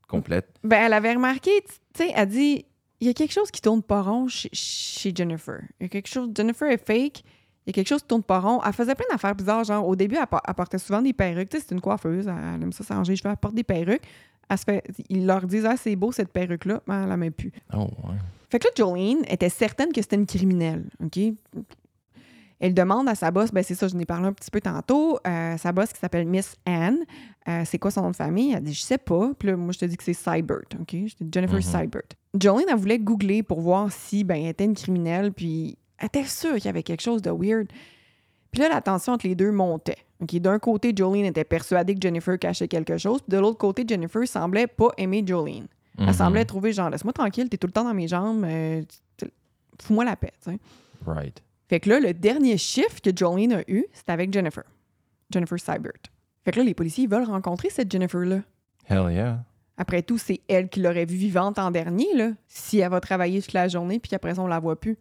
complète. 0.07 0.49
Ben, 0.63 0.85
elle 0.85 0.93
avait 0.93 1.13
remarqué, 1.13 1.51
tu 1.63 1.73
sais, 1.95 2.11
elle 2.15 2.27
dit 2.27 2.65
il 2.99 3.07
y 3.07 3.09
a 3.09 3.13
quelque 3.13 3.31
chose 3.33 3.49
qui 3.49 3.61
tourne 3.61 3.81
pas 3.81 4.01
rond 4.03 4.27
chez, 4.27 4.49
chez 4.53 5.11
Jennifer. 5.15 5.59
Il 5.79 5.83
y 5.83 5.85
a 5.85 5.89
quelque 5.89 6.07
chose. 6.07 6.29
Jennifer 6.35 6.69
est 6.69 6.77
fake. 6.85 7.23
Il 7.65 7.67
y 7.67 7.69
a 7.71 7.73
quelque 7.73 7.87
chose 7.87 8.01
qui 8.01 8.07
tourne 8.07 8.21
pas 8.23 8.39
rond. 8.39 8.61
Elle 8.63 8.73
faisait 8.73 8.93
plein 8.93 9.05
d'affaires 9.11 9.33
bizarres. 9.35 9.63
Genre, 9.63 9.87
au 9.87 9.95
début, 9.95 10.15
elle, 10.17 10.27
elle 10.47 10.53
portait 10.53 10.77
souvent 10.77 11.01
des 11.01 11.13
perruques. 11.13 11.49
Tu 11.49 11.57
sais, 11.57 11.65
c'est 11.67 11.73
une 11.75 11.81
coiffeuse. 11.81 12.27
Elle, 12.27 12.61
aime 12.61 12.71
ça 12.73 12.83
s'arranger 12.83 13.15
cheveux. 13.15 13.31
Elle 13.31 13.37
porte 13.37 13.55
des 13.55 13.63
perruques. 13.63 14.03
Elle 14.49 14.57
se 14.57 14.63
fait, 14.65 14.83
ils 15.09 15.25
leur 15.25 15.47
disent 15.47 15.65
Ah, 15.65 15.77
c'est 15.77 15.95
beau 15.95 16.11
cette 16.11 16.31
perruque-là. 16.31 16.81
Mais 16.87 16.93
elle 16.95 17.09
la 17.09 17.17
met 17.17 17.31
plus. 17.31 17.51
Oh, 17.73 17.85
ouais. 18.03 18.17
Fait 18.51 18.59
que 18.59 18.67
là, 18.67 18.71
Jolene 18.77 19.23
était 19.27 19.49
certaine 19.49 19.91
que 19.91 20.01
c'était 20.01 20.17
une 20.17 20.27
criminelle. 20.27 20.83
OK? 21.03 21.19
Elle 22.61 22.73
demande 22.75 23.09
à 23.09 23.15
sa 23.15 23.31
boss, 23.31 23.51
ben 23.51 23.63
c'est 23.63 23.73
ça, 23.75 23.87
je 23.87 23.95
n'ai 23.95 24.05
parlé 24.05 24.27
un 24.27 24.33
petit 24.33 24.51
peu 24.51 24.61
tantôt, 24.61 25.17
euh, 25.27 25.57
sa 25.57 25.71
boss 25.71 25.91
qui 25.91 25.99
s'appelle 25.99 26.27
Miss 26.27 26.55
Anne, 26.65 26.99
euh, 27.47 27.63
c'est 27.65 27.79
quoi 27.79 27.89
son 27.89 28.03
nom 28.03 28.11
de 28.11 28.15
famille? 28.15 28.53
Elle 28.53 28.61
dit, 28.63 28.73
je 28.73 28.81
sais 28.83 28.99
pas. 28.99 29.31
Puis 29.37 29.47
là, 29.49 29.57
moi, 29.57 29.71
je 29.73 29.79
te 29.79 29.85
dis 29.85 29.97
que 29.97 30.03
c'est 30.03 30.13
Cybert, 30.13 30.61
OK? 30.79 30.95
Jennifer 31.33 31.55
Mhm. 31.57 31.61
Cybert. 31.61 32.03
Jolene, 32.39 32.65
elle 32.69 32.75
voulait 32.77 32.99
googler 32.99 33.41
pour 33.41 33.61
voir 33.61 33.91
si, 33.91 34.23
ben, 34.23 34.35
elle 34.35 34.49
était 34.49 34.65
une 34.65 34.75
criminelle, 34.75 35.33
puis 35.33 35.75
elle 35.97 36.05
était 36.05 36.23
sûre 36.23 36.53
qu'il 36.55 36.65
y 36.65 36.69
avait 36.69 36.83
quelque 36.83 37.01
chose 37.01 37.21
de 37.23 37.31
weird. 37.31 37.67
Puis 38.51 38.61
là, 38.61 38.69
la 38.69 38.79
tension 38.81 39.13
entre 39.13 39.25
les 39.27 39.33
deux 39.35 39.51
montait. 39.51 39.97
OK? 40.21 40.35
D'un 40.35 40.59
côté, 40.59 40.93
Jolene 40.95 41.25
était 41.25 41.43
persuadée 41.43 41.95
que 41.95 41.99
Jennifer 42.01 42.37
cachait 42.37 42.67
quelque 42.67 42.97
chose, 42.97 43.21
puis 43.21 43.35
de 43.35 43.41
l'autre 43.41 43.57
côté, 43.57 43.83
Jennifer 43.87 44.27
semblait 44.27 44.67
pas 44.67 44.89
aimer 44.97 45.23
Jolene. 45.25 45.65
Elle 45.97 46.05
Mhm. 46.05 46.13
semblait 46.13 46.45
trouver 46.45 46.73
genre, 46.73 46.89
laisse-moi 46.91 47.11
tranquille, 47.13 47.49
t'es 47.49 47.57
tout 47.57 47.67
le 47.67 47.73
temps 47.73 47.83
dans 47.83 47.93
mes 47.93 48.07
jambes, 48.07 48.43
euh, 48.45 48.81
fous-moi 49.81 50.05
la 50.05 50.15
paix. 50.15 50.31
Right. 51.07 51.41
Fait 51.71 51.79
que 51.79 51.87
là, 51.89 52.01
le 52.01 52.13
dernier 52.13 52.57
chiffre 52.57 52.99
que 53.01 53.15
Jolene 53.15 53.53
a 53.53 53.61
eu, 53.69 53.85
c'était 53.93 54.11
avec 54.11 54.33
Jennifer. 54.33 54.65
Jennifer 55.31 55.57
Cybert. 55.57 55.93
Fait 56.43 56.51
que 56.51 56.57
là, 56.59 56.65
les 56.65 56.73
policiers, 56.73 57.05
ils 57.05 57.09
veulent 57.09 57.23
rencontrer 57.23 57.69
cette 57.69 57.89
Jennifer-là. 57.89 58.41
Hell 58.89 59.09
yeah. 59.13 59.45
Après 59.77 60.01
tout, 60.03 60.17
c'est 60.17 60.41
elle 60.49 60.67
qui 60.67 60.81
l'aurait 60.81 61.05
vue 61.05 61.15
vivante 61.15 61.57
en 61.59 61.71
dernier, 61.71 62.13
là. 62.13 62.31
Si 62.49 62.79
elle 62.79 62.89
va 62.89 62.99
travailler 62.99 63.41
toute 63.41 63.53
la 63.53 63.69
journée 63.69 63.99
puis 63.99 64.09
qu'après 64.09 64.35
ça, 64.35 64.41
on 64.41 64.47
la 64.47 64.59
voit 64.59 64.77
plus. 64.77 64.97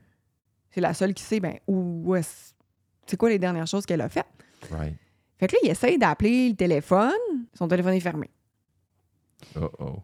C'est 0.70 0.80
la 0.80 0.94
seule 0.94 1.12
qui 1.12 1.24
sait, 1.24 1.40
ben, 1.40 1.56
où, 1.66 2.02
où 2.04 2.14
est-ce- 2.14 2.54
C'est 3.04 3.16
quoi 3.16 3.30
les 3.30 3.40
dernières 3.40 3.66
choses 3.66 3.84
qu'elle 3.84 4.00
a 4.02 4.08
faites? 4.08 4.24
Right. 4.70 4.94
Fait 5.40 5.48
que 5.48 5.56
là, 5.56 5.58
il 5.64 5.70
essaye 5.70 5.98
d'appeler 5.98 6.50
le 6.50 6.54
téléphone. 6.54 7.10
Son 7.58 7.66
téléphone 7.66 7.94
est 7.94 8.00
fermé. 8.00 8.30
Oh, 9.60 9.68
oh. 9.80 9.96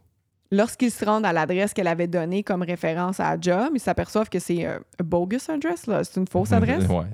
Lorsqu'ils 0.52 0.90
se 0.92 1.04
rendent 1.04 1.26
à 1.26 1.32
l'adresse 1.32 1.74
qu'elle 1.74 1.88
avait 1.88 2.06
donnée 2.06 2.42
comme 2.44 2.62
référence 2.62 3.18
à 3.20 3.36
job, 3.40 3.70
ils 3.74 3.80
s'aperçoivent 3.80 4.28
que 4.28 4.38
c'est 4.38 4.64
un 4.64 4.80
bogus 5.04 5.48
address, 5.48 5.86
là. 5.86 6.04
C'est 6.04 6.20
une 6.20 6.28
fausse 6.28 6.52
adresse. 6.52 6.86
ouais. 6.88 7.06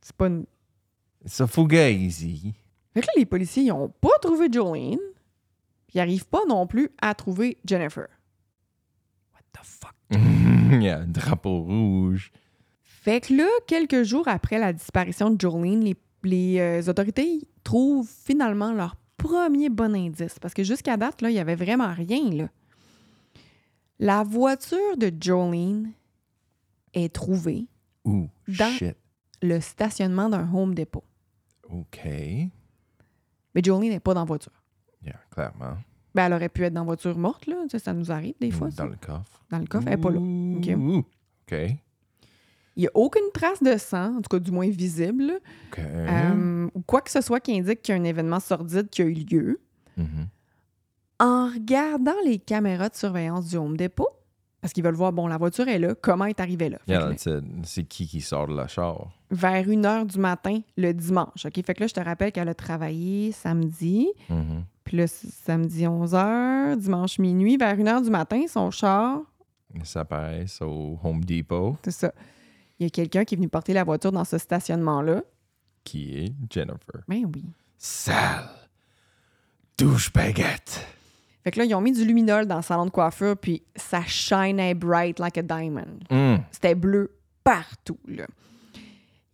C'est 0.00 0.16
pas 0.16 0.26
une... 0.26 0.44
C'est 1.24 1.44
a 1.44 1.46
fugazi. 1.46 2.52
Fait 2.92 3.00
que 3.00 3.06
là, 3.06 3.12
les 3.16 3.26
policiers, 3.26 3.62
ils 3.64 3.72
ont 3.72 3.88
pas 4.00 4.18
trouvé 4.20 4.48
Jolene, 4.50 4.98
ils 5.94 6.00
arrivent 6.00 6.26
pas 6.26 6.44
non 6.48 6.66
plus 6.66 6.90
à 7.00 7.14
trouver 7.14 7.58
Jennifer. 7.64 8.08
What 9.32 9.40
the 9.52 9.64
fuck? 9.64 9.94
Il 10.10 10.82
y 10.82 10.88
a 10.88 10.98
un 10.98 11.06
drapeau 11.06 11.62
rouge. 11.62 12.32
Fait 12.82 13.20
que 13.20 13.34
là, 13.34 13.48
quelques 13.66 14.02
jours 14.02 14.26
après 14.26 14.58
la 14.58 14.72
disparition 14.72 15.30
de 15.30 15.40
Jolene, 15.40 15.80
les, 15.84 15.96
les, 16.24 16.60
euh, 16.60 16.82
autorités 16.90 17.46
trouvent 17.62 18.08
finalement 18.24 18.72
leur 18.72 18.96
premier 19.22 19.68
bon 19.68 19.94
indice. 19.94 20.38
Parce 20.38 20.54
que 20.54 20.64
jusqu'à 20.64 20.96
date, 20.96 21.22
là, 21.22 21.30
il 21.30 21.34
y 21.36 21.38
avait 21.38 21.54
vraiment 21.54 21.92
rien, 21.92 22.30
là. 22.30 22.48
La 23.98 24.22
voiture 24.24 24.96
de 24.96 25.12
Jolene 25.20 25.92
est 26.92 27.14
trouvée 27.14 27.66
Dans- 28.04 28.72
shit. 28.76 28.96
le 29.42 29.60
stationnement 29.60 30.28
d'un 30.28 30.48
Home 30.52 30.74
Depot. 30.74 31.04
OK. 31.70 32.00
Mais 32.04 33.62
Jolene 33.62 33.90
n'est 33.90 34.00
pas 34.00 34.14
dans 34.14 34.20
la 34.22 34.26
voiture. 34.26 34.52
Yeah, 35.04 35.20
clairement. 35.30 35.76
Ben, 36.14 36.26
elle 36.26 36.32
aurait 36.34 36.48
pu 36.48 36.64
être 36.64 36.74
dans 36.74 36.80
la 36.82 36.86
voiture 36.86 37.16
morte, 37.16 37.46
là. 37.46 37.56
Tu 37.64 37.70
sais, 37.70 37.78
ça 37.78 37.92
nous 37.94 38.10
arrive 38.10 38.34
des 38.40 38.50
fois, 38.50 38.70
ça. 38.70 38.82
Dans 38.84 38.90
le 38.90 38.96
coffre. 38.96 39.44
Dans 39.50 39.58
le 39.58 39.66
coffre, 39.66 39.86
elle 39.88 39.94
n'est 39.96 40.02
pas 40.02 40.10
là. 40.10 40.18
OK. 40.18 41.04
OK. 41.50 41.76
Il 42.76 42.80
n'y 42.82 42.86
a 42.86 42.90
aucune 42.94 43.30
trace 43.34 43.62
de 43.62 43.76
sang, 43.76 44.16
en 44.16 44.22
tout 44.22 44.28
cas 44.30 44.38
du 44.38 44.50
moins 44.50 44.68
visible. 44.68 45.32
Euh, 45.78 46.68
ou 46.74 46.80
quoi 46.82 47.00
que 47.02 47.10
ce 47.10 47.20
soit 47.20 47.40
qui 47.40 47.58
indique 47.58 47.82
qu'il 47.82 47.94
y 47.94 47.98
a 47.98 48.00
un 48.00 48.04
événement 48.04 48.40
sordide 48.40 48.88
qui 48.88 49.02
a 49.02 49.04
eu 49.04 49.12
lieu. 49.14 49.60
Mhm. 49.96 50.26
En 51.20 51.46
regardant 51.48 52.14
les 52.24 52.38
caméras 52.38 52.88
de 52.88 52.94
surveillance 52.96 53.48
du 53.48 53.56
Home 53.56 53.76
Depot, 53.76 54.08
parce 54.60 54.72
qu'ils 54.72 54.82
veulent 54.84 54.94
voir, 54.94 55.12
bon, 55.12 55.26
la 55.26 55.36
voiture 55.38 55.68
est 55.68 55.78
là, 55.78 55.94
comment 55.94 56.24
elle 56.24 56.30
est 56.30 56.40
arrivée 56.40 56.68
là? 56.70 56.78
Yeah. 56.88 57.10
C'est 57.64 57.84
qui 57.84 58.06
qui 58.06 58.20
sort 58.20 58.46
de 58.48 58.56
la 58.56 58.68
char? 58.68 59.10
vers 59.30 59.66
1 59.66 59.82
h 59.82 60.06
du 60.06 60.18
matin, 60.18 60.60
le 60.76 60.92
dimanche. 60.92 61.46
OK? 61.46 61.64
Fait 61.64 61.74
que 61.74 61.80
là, 61.80 61.86
je 61.86 61.94
te 61.94 62.00
rappelle 62.00 62.32
qu'elle 62.32 62.48
a 62.50 62.54
travaillé 62.54 63.32
samedi, 63.32 64.08
Mhm. 64.28 64.64
puis 64.84 64.98
là, 64.98 65.06
samedi 65.06 65.86
11 65.86 66.12
h, 66.12 66.76
dimanche 66.76 67.18
minuit, 67.18 67.56
vers 67.56 67.78
1 67.78 67.84
h 67.84 68.02
du 68.04 68.10
matin, 68.10 68.42
son 68.48 68.70
char, 68.70 69.20
Ça 69.84 70.00
apparaît 70.00 70.44
au 70.60 70.98
Home 71.02 71.24
Depot, 71.24 71.76
c'est 71.82 71.92
ça. 71.92 72.12
Il 72.82 72.86
y 72.86 72.86
a 72.86 72.90
quelqu'un 72.90 73.24
qui 73.24 73.34
est 73.34 73.36
venu 73.36 73.48
porter 73.48 73.72
la 73.72 73.84
voiture 73.84 74.10
dans 74.10 74.24
ce 74.24 74.38
stationnement-là. 74.38 75.22
qui 75.84 76.18
est 76.18 76.32
Jennifer. 76.50 77.02
Ben 77.06 77.24
oui. 77.32 77.44
Sale. 77.78 78.48
Douche 79.78 80.12
baguette. 80.12 80.84
Fait 81.44 81.52
que 81.52 81.58
là, 81.60 81.64
ils 81.64 81.74
ont 81.76 81.80
mis 81.80 81.92
du 81.92 82.04
luminol 82.04 82.46
dans 82.46 82.56
le 82.56 82.62
salon 82.62 82.86
de 82.86 82.90
coiffure, 82.90 83.36
puis 83.36 83.62
ça 83.76 84.02
shinait 84.04 84.74
bright 84.74 85.20
like 85.20 85.38
a 85.38 85.42
diamond. 85.42 85.98
Mm. 86.10 86.36
C'était 86.50 86.74
bleu 86.74 87.16
partout, 87.44 87.98
là. 88.08 88.26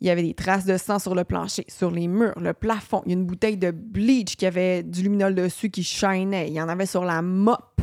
Il 0.00 0.06
y 0.06 0.10
avait 0.10 0.22
des 0.22 0.34
traces 0.34 0.64
de 0.66 0.76
sang 0.76 0.98
sur 0.98 1.14
le 1.14 1.24
plancher, 1.24 1.64
sur 1.68 1.90
les 1.90 2.06
murs, 2.06 2.38
le 2.38 2.52
plafond. 2.52 3.02
Il 3.06 3.12
y 3.12 3.14
a 3.14 3.18
une 3.18 3.26
bouteille 3.26 3.56
de 3.56 3.70
bleach 3.70 4.36
qui 4.36 4.44
avait 4.44 4.82
du 4.82 5.02
luminol 5.02 5.34
dessus 5.34 5.70
qui 5.70 5.82
shinait. 5.82 6.48
Il 6.48 6.54
y 6.54 6.60
en 6.60 6.68
avait 6.68 6.86
sur 6.86 7.04
la 7.04 7.22
mop. 7.22 7.80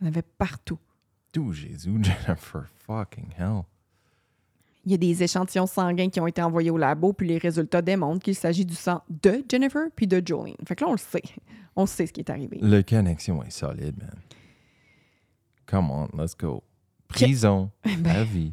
Il 0.00 0.02
y 0.02 0.04
en 0.04 0.08
avait 0.08 0.22
partout. 0.22 0.78
D'où 1.32 1.52
Jésus, 1.52 1.96
Jennifer? 2.02 2.64
Fucking 2.86 3.30
hell. 3.38 3.62
Il 4.86 4.92
y 4.92 4.94
a 4.94 4.98
des 4.98 5.22
échantillons 5.24 5.66
sanguins 5.66 6.08
qui 6.08 6.20
ont 6.20 6.28
été 6.28 6.40
envoyés 6.40 6.70
au 6.70 6.78
labo, 6.78 7.12
puis 7.12 7.26
les 7.26 7.38
résultats 7.38 7.82
démontrent 7.82 8.22
qu'il 8.22 8.36
s'agit 8.36 8.64
du 8.64 8.76
sang 8.76 9.02
de 9.10 9.44
Jennifer 9.50 9.88
puis 9.94 10.06
de 10.06 10.22
Jolene. 10.24 10.54
Fait 10.64 10.76
que 10.76 10.84
là, 10.84 10.90
on 10.90 10.92
le 10.92 10.98
sait. 10.98 11.22
On 11.74 11.86
sait 11.86 12.06
ce 12.06 12.12
qui 12.12 12.20
est 12.20 12.30
arrivé. 12.30 12.58
La 12.62 12.82
connexion 12.84 13.42
est 13.42 13.50
solide, 13.50 13.98
man. 13.98 14.14
Come 15.66 15.90
on, 15.90 16.08
let's 16.16 16.36
go. 16.36 16.62
Prison, 17.08 17.70
à 17.84 18.22
vie. 18.24 18.52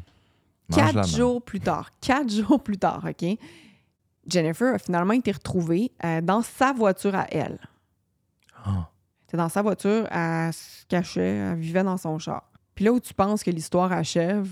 Mange 0.68 0.78
la 0.94 1.02
Quatre 1.02 1.08
jours 1.16 1.40
plus 1.42 1.60
tard, 1.60 1.90
quatre 2.00 2.30
jours 2.32 2.62
plus 2.62 2.78
tard, 2.78 3.06
OK, 3.08 3.38
Jennifer 4.26 4.74
a 4.74 4.78
finalement 4.78 5.12
été 5.12 5.30
retrouvée 5.30 5.92
euh, 6.04 6.20
dans 6.20 6.42
sa 6.42 6.72
voiture 6.72 7.14
à 7.14 7.26
elle. 7.30 7.58
Ah, 8.64 8.88
C'était 9.22 9.36
dans 9.36 9.48
sa 9.50 9.62
voiture, 9.62 10.08
elle 10.10 10.52
se 10.52 10.84
cachait, 10.86 11.36
elle 11.36 11.58
vivait 11.58 11.84
dans 11.84 11.98
son 11.98 12.18
char. 12.18 12.50
Puis 12.74 12.86
là 12.86 12.92
où 12.92 12.98
tu 12.98 13.12
penses 13.14 13.44
que 13.44 13.50
l'histoire 13.50 13.92
achève, 13.92 14.48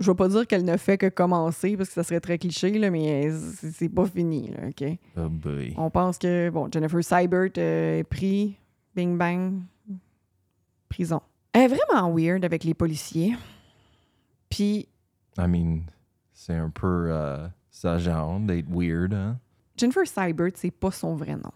je 0.00 0.10
vais 0.10 0.14
pas 0.14 0.28
dire 0.28 0.46
qu'elle 0.46 0.64
ne 0.64 0.76
fait 0.76 0.96
que 0.98 1.08
commencer 1.08 1.76
parce 1.76 1.88
que 1.88 1.94
ça 1.94 2.02
serait 2.04 2.20
très 2.20 2.38
cliché, 2.38 2.70
là, 2.78 2.90
mais 2.90 3.30
c'est 3.72 3.88
pas 3.88 4.06
fini, 4.06 4.48
là, 4.50 4.68
OK? 4.68 4.84
oh 5.16 5.28
boy. 5.28 5.74
On 5.76 5.90
pense 5.90 6.18
que, 6.18 6.50
bon, 6.50 6.68
Jennifer 6.72 7.02
Seibert 7.02 7.50
euh, 7.58 7.98
est 7.98 8.04
pris, 8.04 8.56
bing 8.94 9.16
bang, 9.18 9.60
prison. 10.88 11.20
Elle 11.52 11.62
est 11.72 11.76
vraiment 11.76 12.12
weird 12.14 12.44
avec 12.44 12.64
les 12.64 12.74
policiers. 12.74 13.36
Puis 14.48 14.88
I 15.36 15.46
mean, 15.46 15.80
c'est 16.32 16.54
un 16.54 16.70
peu 16.70 17.08
euh, 17.10 17.46
sa 17.70 17.98
genre 17.98 18.38
d'être 18.40 18.68
weird, 18.70 19.12
hein? 19.14 19.38
Jennifer 19.76 20.06
Seibert, 20.06 20.50
c'est 20.56 20.70
pas 20.70 20.90
son 20.90 21.14
vrai 21.16 21.36
nom. 21.36 21.52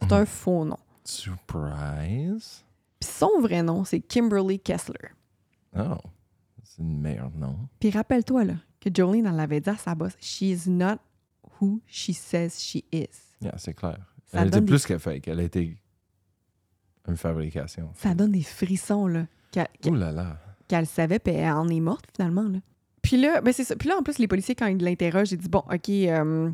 C'est 0.00 0.12
Mhm. 0.12 0.18
un 0.20 0.24
faux 0.26 0.64
nom. 0.64 0.78
Surprise. 1.04 2.64
Puis 2.98 3.10
son 3.10 3.40
vrai 3.40 3.62
nom, 3.62 3.84
c'est 3.84 4.00
Kimberly 4.00 4.58
Kessler. 4.58 5.10
Oh, 5.76 5.96
c'est 6.80 6.84
une 6.86 7.00
merde, 7.00 7.32
non? 7.36 7.56
Puis 7.78 7.90
rappelle-toi, 7.90 8.44
là, 8.44 8.54
que 8.80 8.88
Jolene, 8.94 9.26
elle 9.26 9.36
l'avait 9.36 9.60
dit 9.60 9.70
à 9.70 9.76
sa 9.76 9.94
boss, 9.94 10.12
She 10.20 10.42
is 10.42 10.62
not 10.70 10.96
who 11.60 11.80
she 11.86 12.12
says 12.14 12.50
she 12.58 12.82
is. 12.92 13.08
Yeah, 13.42 13.54
c'est 13.58 13.74
clair. 13.74 13.98
Ça 14.26 14.40
Elle 14.40 14.48
était 14.48 14.56
donne 14.58 14.64
des- 14.66 14.70
plus 14.72 14.86
que 14.86 14.98
fake. 14.98 15.28
Elle 15.28 15.40
était 15.40 15.76
une 17.08 17.16
fabrication. 17.16 17.90
Ça 17.94 18.14
donne 18.14 18.32
des 18.32 18.42
frissons, 18.42 19.06
là. 19.06 19.26
Qu'elle 19.50 19.66
Ouh 19.86 19.94
là 19.94 20.12
là. 20.12 20.38
qu'elle 20.68 20.86
savait, 20.86 21.18
puis 21.18 21.34
elle 21.34 21.52
en 21.52 21.68
est 21.68 21.80
morte, 21.80 22.06
finalement, 22.14 22.42
là. 22.44 22.58
Puis 23.02 23.16
là, 23.20 23.40
ben 23.40 23.52
c'est 23.52 23.64
ça. 23.64 23.74
Puis 23.76 23.88
là, 23.88 23.96
en 23.98 24.02
plus, 24.02 24.18
les 24.18 24.28
policiers, 24.28 24.54
quand 24.54 24.66
ils 24.66 24.76
l'interrogent, 24.82 25.32
ils 25.32 25.38
disent 25.38 25.48
Bon, 25.50 25.64
OK, 25.72 25.88
euh, 25.88 26.50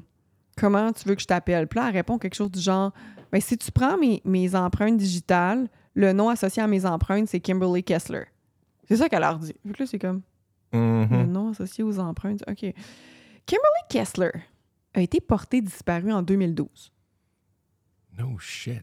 comment 0.57 0.93
tu 0.93 1.09
veux 1.09 1.15
que 1.17 1.21
je 1.23 1.27
t'appelle? 1.27 1.67
Puis 1.67 1.79
là, 1.79 1.89
elle 1.89 1.95
répond 1.97 2.19
quelque 2.19 2.35
chose 2.35 2.51
du 2.51 2.61
genre 2.61 2.93
Ben, 3.33 3.41
si 3.41 3.59
tu 3.59 3.71
prends 3.73 3.99
mes, 3.99 4.23
mes 4.25 4.55
empreintes 4.55 4.97
digitales, 4.97 5.69
le 5.95 6.12
nom 6.12 6.29
associé 6.29 6.62
à 6.62 6.67
mes 6.69 6.87
empreintes, 6.87 7.29
c'est 7.29 7.41
Kimberly 7.41 7.83
Kessler. 7.83 8.25
C'est 8.88 8.96
ça 8.96 9.09
qu'elle 9.09 9.20
leur 9.20 9.38
dit. 9.38 9.55
Fait 9.66 9.72
que 9.72 9.83
là, 9.83 9.87
c'est 9.87 9.99
comme 9.99 10.22
le 10.72 11.25
nom 11.25 11.51
associé 11.51 11.83
aux 11.85 11.99
empreintes. 11.99 12.42
OK. 12.49 12.61
Kimberly 13.46 13.83
Kessler 13.88 14.33
a 14.94 15.01
été 15.01 15.20
portée 15.20 15.61
disparue 15.61 16.12
en 16.12 16.22
2012. 16.22 16.92
No 18.18 18.38
shit. 18.38 18.83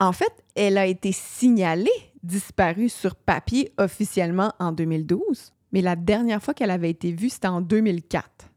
En 0.00 0.12
fait, 0.12 0.44
elle 0.54 0.78
a 0.78 0.86
été 0.86 1.12
signalée 1.12 1.90
disparue 2.22 2.88
sur 2.88 3.16
papier 3.16 3.72
officiellement 3.78 4.52
en 4.58 4.72
2012, 4.72 5.52
mais 5.72 5.82
la 5.82 5.96
dernière 5.96 6.42
fois 6.42 6.54
qu'elle 6.54 6.70
avait 6.70 6.90
été 6.90 7.12
vue, 7.12 7.30
c'était 7.30 7.48
en 7.48 7.60
2004. 7.60 8.50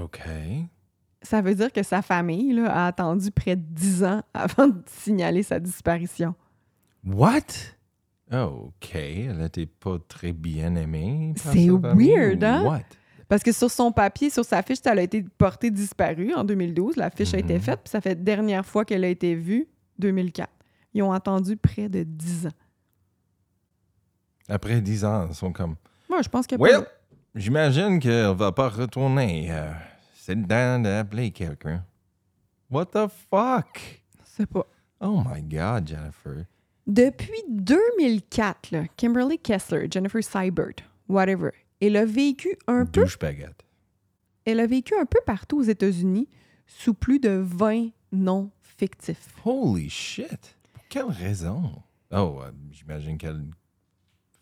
OK. 0.00 0.20
Ça 1.22 1.40
veut 1.40 1.54
dire 1.54 1.72
que 1.72 1.82
sa 1.82 2.02
famille 2.02 2.52
là, 2.52 2.70
a 2.70 2.86
attendu 2.86 3.30
près 3.30 3.56
de 3.56 3.62
10 3.62 4.04
ans 4.04 4.22
avant 4.34 4.68
de 4.68 4.82
signaler 4.86 5.42
sa 5.42 5.58
disparition. 5.58 6.34
What? 7.04 7.40
Oh, 8.32 8.68
OK. 8.68 8.94
Elle 8.94 9.36
n'était 9.38 9.66
pas 9.66 9.98
très 10.08 10.32
bien 10.32 10.74
aimée. 10.76 11.34
par 11.42 11.52
C'est 11.52 11.66
sa 11.66 11.80
famille 11.80 12.08
weird, 12.10 12.42
ou 12.42 12.46
hein? 12.46 12.62
What? 12.64 12.80
Parce 13.28 13.42
que 13.42 13.52
sur 13.52 13.70
son 13.70 13.90
papier, 13.92 14.30
sur 14.30 14.44
sa 14.44 14.62
fiche, 14.62 14.78
elle 14.84 14.98
a 14.98 15.02
été 15.02 15.22
portée 15.22 15.70
disparue 15.70 16.34
en 16.34 16.44
2012. 16.44 16.96
La 16.96 17.10
fiche 17.10 17.34
a 17.34 17.38
été 17.38 17.54
Mhm. 17.54 17.60
faite, 17.60 17.80
puis 17.84 17.90
ça 17.90 18.00
fait 18.00 18.22
dernière 18.22 18.64
fois 18.64 18.84
qu'elle 18.84 19.04
a 19.04 19.08
été 19.08 19.34
vue, 19.34 19.66
2004. 19.98 20.50
Ils 20.94 21.02
ont 21.02 21.12
attendu 21.12 21.56
près 21.56 21.88
de 21.88 22.02
10 22.02 22.46
ans. 22.46 22.52
Après 24.48 24.80
10 24.80 25.04
ans, 25.04 25.26
ils 25.28 25.34
sont 25.34 25.52
comme. 25.52 25.76
Moi, 26.08 26.20
je 26.22 26.28
pense 26.28 26.46
que 26.46 26.54
Well, 26.56 26.86
j'imagine 27.34 27.98
qu'elle 27.98 28.34
va 28.34 28.52
pas 28.52 28.68
retourner. 28.68 29.48
Euh, 29.50 29.72
c'est 30.14 30.34
le 30.34 30.46
temps 30.46 30.78
d'appeler 30.78 31.30
quelqu'un. 31.30 31.84
What 32.70 32.86
the 32.86 33.08
fuck? 33.30 34.02
c'est 34.24 34.46
pas. 34.46 34.66
Oh 35.00 35.22
my 35.26 35.42
God, 35.42 35.88
Jennifer. 35.88 36.44
Depuis 36.86 37.42
2004, 37.48 38.70
là, 38.72 38.84
Kimberly 38.96 39.38
Kessler, 39.38 39.86
Jennifer 39.90 40.22
Seibert, 40.22 40.74
whatever, 41.08 41.50
elle 41.80 41.96
a 41.96 42.04
vécu 42.04 42.56
un 42.66 42.84
peu, 42.84 43.02
Douche 43.02 43.18
baguette. 43.18 43.64
elle 44.44 44.60
a 44.60 44.66
vécu 44.66 44.94
un 45.00 45.06
peu 45.06 45.20
partout 45.24 45.58
aux 45.58 45.62
États-Unis 45.62 46.28
sous 46.66 46.94
plus 46.94 47.20
de 47.20 47.30
20 47.42 47.88
noms 48.12 48.50
fictifs. 48.60 49.28
Holy 49.44 49.88
shit. 49.88 50.56
Pour 50.72 50.84
quelle 50.88 51.06
raison? 51.10 51.72
Oh, 52.12 52.40
euh, 52.42 52.50
j'imagine 52.70 53.16
qu'elle 53.18 53.42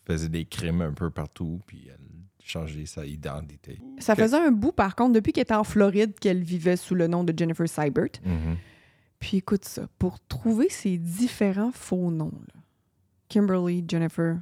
faisait 0.05 0.29
des 0.29 0.45
crimes 0.45 0.83
un 0.83 0.93
peu 0.93 1.11
partout, 1.11 1.61
puis 1.67 1.87
elle 1.89 1.99
changeait 2.45 2.87
sa 2.87 3.07
identité. 3.07 3.79
Ça 3.99 4.17
faisait 4.17 4.37
un 4.37 4.51
bout, 4.51 4.73
par 4.73 4.97
contre, 4.97 5.13
depuis 5.13 5.33
qu'elle 5.33 5.43
était 5.43 5.55
en 5.55 5.63
Floride, 5.65 6.19
qu'elle 6.19 6.43
vivait 6.43 6.77
sous 6.77 6.97
le 6.97 7.07
nom 7.07 7.23
de 7.23 7.33
Jennifer 7.37 7.69
Seibert. 7.69 8.09
Mhm. 8.25 8.57
Puis 9.23 9.37
écoute 9.37 9.65
ça, 9.65 9.87
pour 10.01 10.19
trouver 10.19 10.69
ces 10.69 10.99
différents 10.99 11.71
faux 11.71 12.11
noms, 12.11 12.33
là, 12.33 12.61
Kimberly, 13.29 13.85
Jennifer, 13.87 14.41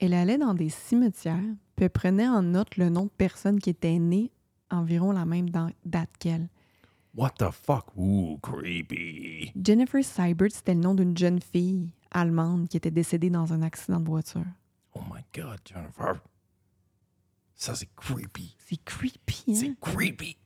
elle 0.00 0.12
allait 0.12 0.38
dans 0.38 0.54
des 0.54 0.70
cimetières, 0.70 1.54
puis 1.76 1.84
elle 1.84 1.90
prenait 1.90 2.26
en 2.26 2.42
note 2.42 2.76
le 2.78 2.90
nom 2.90 3.04
de 3.04 3.10
personnes 3.10 3.60
qui 3.60 3.70
étaient 3.70 4.00
nées 4.00 4.32
environ 4.70 5.12
la 5.12 5.24
même 5.24 5.50
date 5.50 6.10
qu'elle. 6.18 6.48
What 7.14 7.34
the 7.38 7.52
fuck? 7.52 7.96
Ooh, 7.96 8.40
creepy. 8.42 9.52
Jennifer 9.54 10.02
Seibert, 10.02 10.50
c'était 10.50 10.74
le 10.74 10.80
nom 10.80 10.96
d'une 10.96 11.16
jeune 11.16 11.40
fille 11.40 11.88
allemande 12.10 12.66
qui 12.66 12.76
était 12.78 12.90
décédée 12.90 13.30
dans 13.30 13.52
un 13.52 13.62
accident 13.62 14.00
de 14.00 14.08
voiture. 14.08 14.46
Oh 14.94 15.00
my 15.14 15.22
God, 15.32 15.60
Jennifer. 15.64 16.20
Ça, 17.54 17.76
c'est 17.76 17.94
creepy. 17.94 18.56
C'est 18.58 18.84
creepy, 18.84 19.44
hein? 19.46 19.54
C'est 19.54 19.80
creepy. 19.80 20.36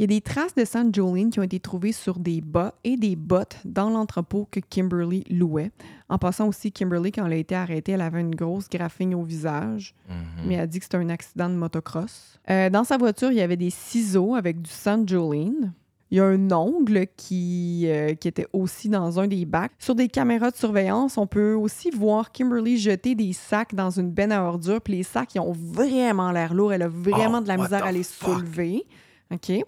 Il 0.00 0.04
y 0.04 0.04
a 0.04 0.06
des 0.06 0.22
traces 0.22 0.54
de 0.54 0.64
sang 0.64 0.84
de 0.84 0.94
Jolene 0.94 1.28
qui 1.28 1.40
ont 1.40 1.42
été 1.42 1.60
trouvées 1.60 1.92
sur 1.92 2.18
des 2.18 2.40
bas 2.40 2.72
et 2.84 2.96
des 2.96 3.16
bottes 3.16 3.58
dans 3.66 3.90
l'entrepôt 3.90 4.48
que 4.50 4.58
Kimberly 4.58 5.24
louait. 5.28 5.72
En 6.08 6.16
passant 6.16 6.48
aussi, 6.48 6.72
Kimberly, 6.72 7.12
quand 7.12 7.26
elle 7.26 7.34
a 7.34 7.36
été 7.36 7.54
arrêtée, 7.54 7.92
elle 7.92 8.00
avait 8.00 8.22
une 8.22 8.34
grosse 8.34 8.66
graphine 8.70 9.14
au 9.14 9.24
visage, 9.24 9.94
Mhm. 10.08 10.14
mais 10.48 10.54
elle 10.54 10.60
a 10.60 10.66
dit 10.66 10.78
que 10.78 10.86
c'était 10.86 10.96
un 10.96 11.10
accident 11.10 11.50
de 11.50 11.54
motocross. 11.54 12.38
Euh, 12.48 12.70
dans 12.70 12.84
sa 12.84 12.96
voiture, 12.96 13.30
il 13.30 13.36
y 13.36 13.42
avait 13.42 13.58
des 13.58 13.68
ciseaux 13.68 14.34
avec 14.36 14.62
du 14.62 14.70
sang 14.70 14.96
de 14.96 15.06
Jolene. 15.06 15.74
Il 16.10 16.16
y 16.16 16.20
a 16.20 16.24
un 16.24 16.50
ongle 16.50 17.06
qui, 17.14 17.82
euh, 17.84 18.14
qui 18.14 18.26
était 18.26 18.46
aussi 18.54 18.88
dans 18.88 19.20
un 19.20 19.26
des 19.26 19.44
bacs. 19.44 19.72
Sur 19.78 19.94
des 19.94 20.08
caméras 20.08 20.50
de 20.50 20.56
surveillance, 20.56 21.18
on 21.18 21.26
peut 21.26 21.52
aussi 21.52 21.90
voir 21.90 22.32
Kimberly 22.32 22.78
jeter 22.78 23.14
des 23.14 23.34
sacs 23.34 23.74
dans 23.74 23.90
une 23.90 24.10
benne 24.10 24.32
à 24.32 24.42
ordures. 24.44 24.80
Puis 24.80 24.94
les 24.94 25.02
sacs, 25.02 25.34
ils 25.34 25.40
ont 25.40 25.52
vraiment 25.52 26.32
l'air 26.32 26.54
lourds. 26.54 26.72
Elle 26.72 26.82
a 26.84 26.88
vraiment 26.88 27.38
Oh, 27.40 27.42
de 27.42 27.48
la 27.48 27.58
misère 27.58 27.84
à 27.84 27.92
les 27.92 28.02
fuck? 28.02 28.30
soulever. 28.38 28.86
OK? 29.30 29.62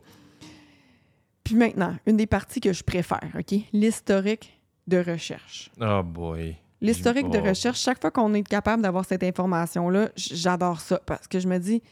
Puis 1.52 1.58
maintenant, 1.58 1.94
une 2.06 2.16
des 2.16 2.26
parties 2.26 2.60
que 2.60 2.72
je 2.72 2.82
préfère, 2.82 3.30
OK? 3.38 3.54
L'historique 3.74 4.58
de 4.86 4.96
recherche. 4.96 5.70
Oh 5.78 6.02
boy. 6.02 6.56
L'historique 6.80 7.28
de 7.28 7.36
recherche, 7.38 7.78
chaque 7.78 8.00
fois 8.00 8.10
qu'on 8.10 8.32
est 8.32 8.42
capable 8.42 8.82
d'avoir 8.82 9.04
cette 9.04 9.22
information-là, 9.22 10.08
j'adore 10.16 10.80
ça 10.80 10.98
parce 11.04 11.28
que 11.28 11.38
je 11.40 11.46
me 11.46 11.58
dis, 11.58 11.82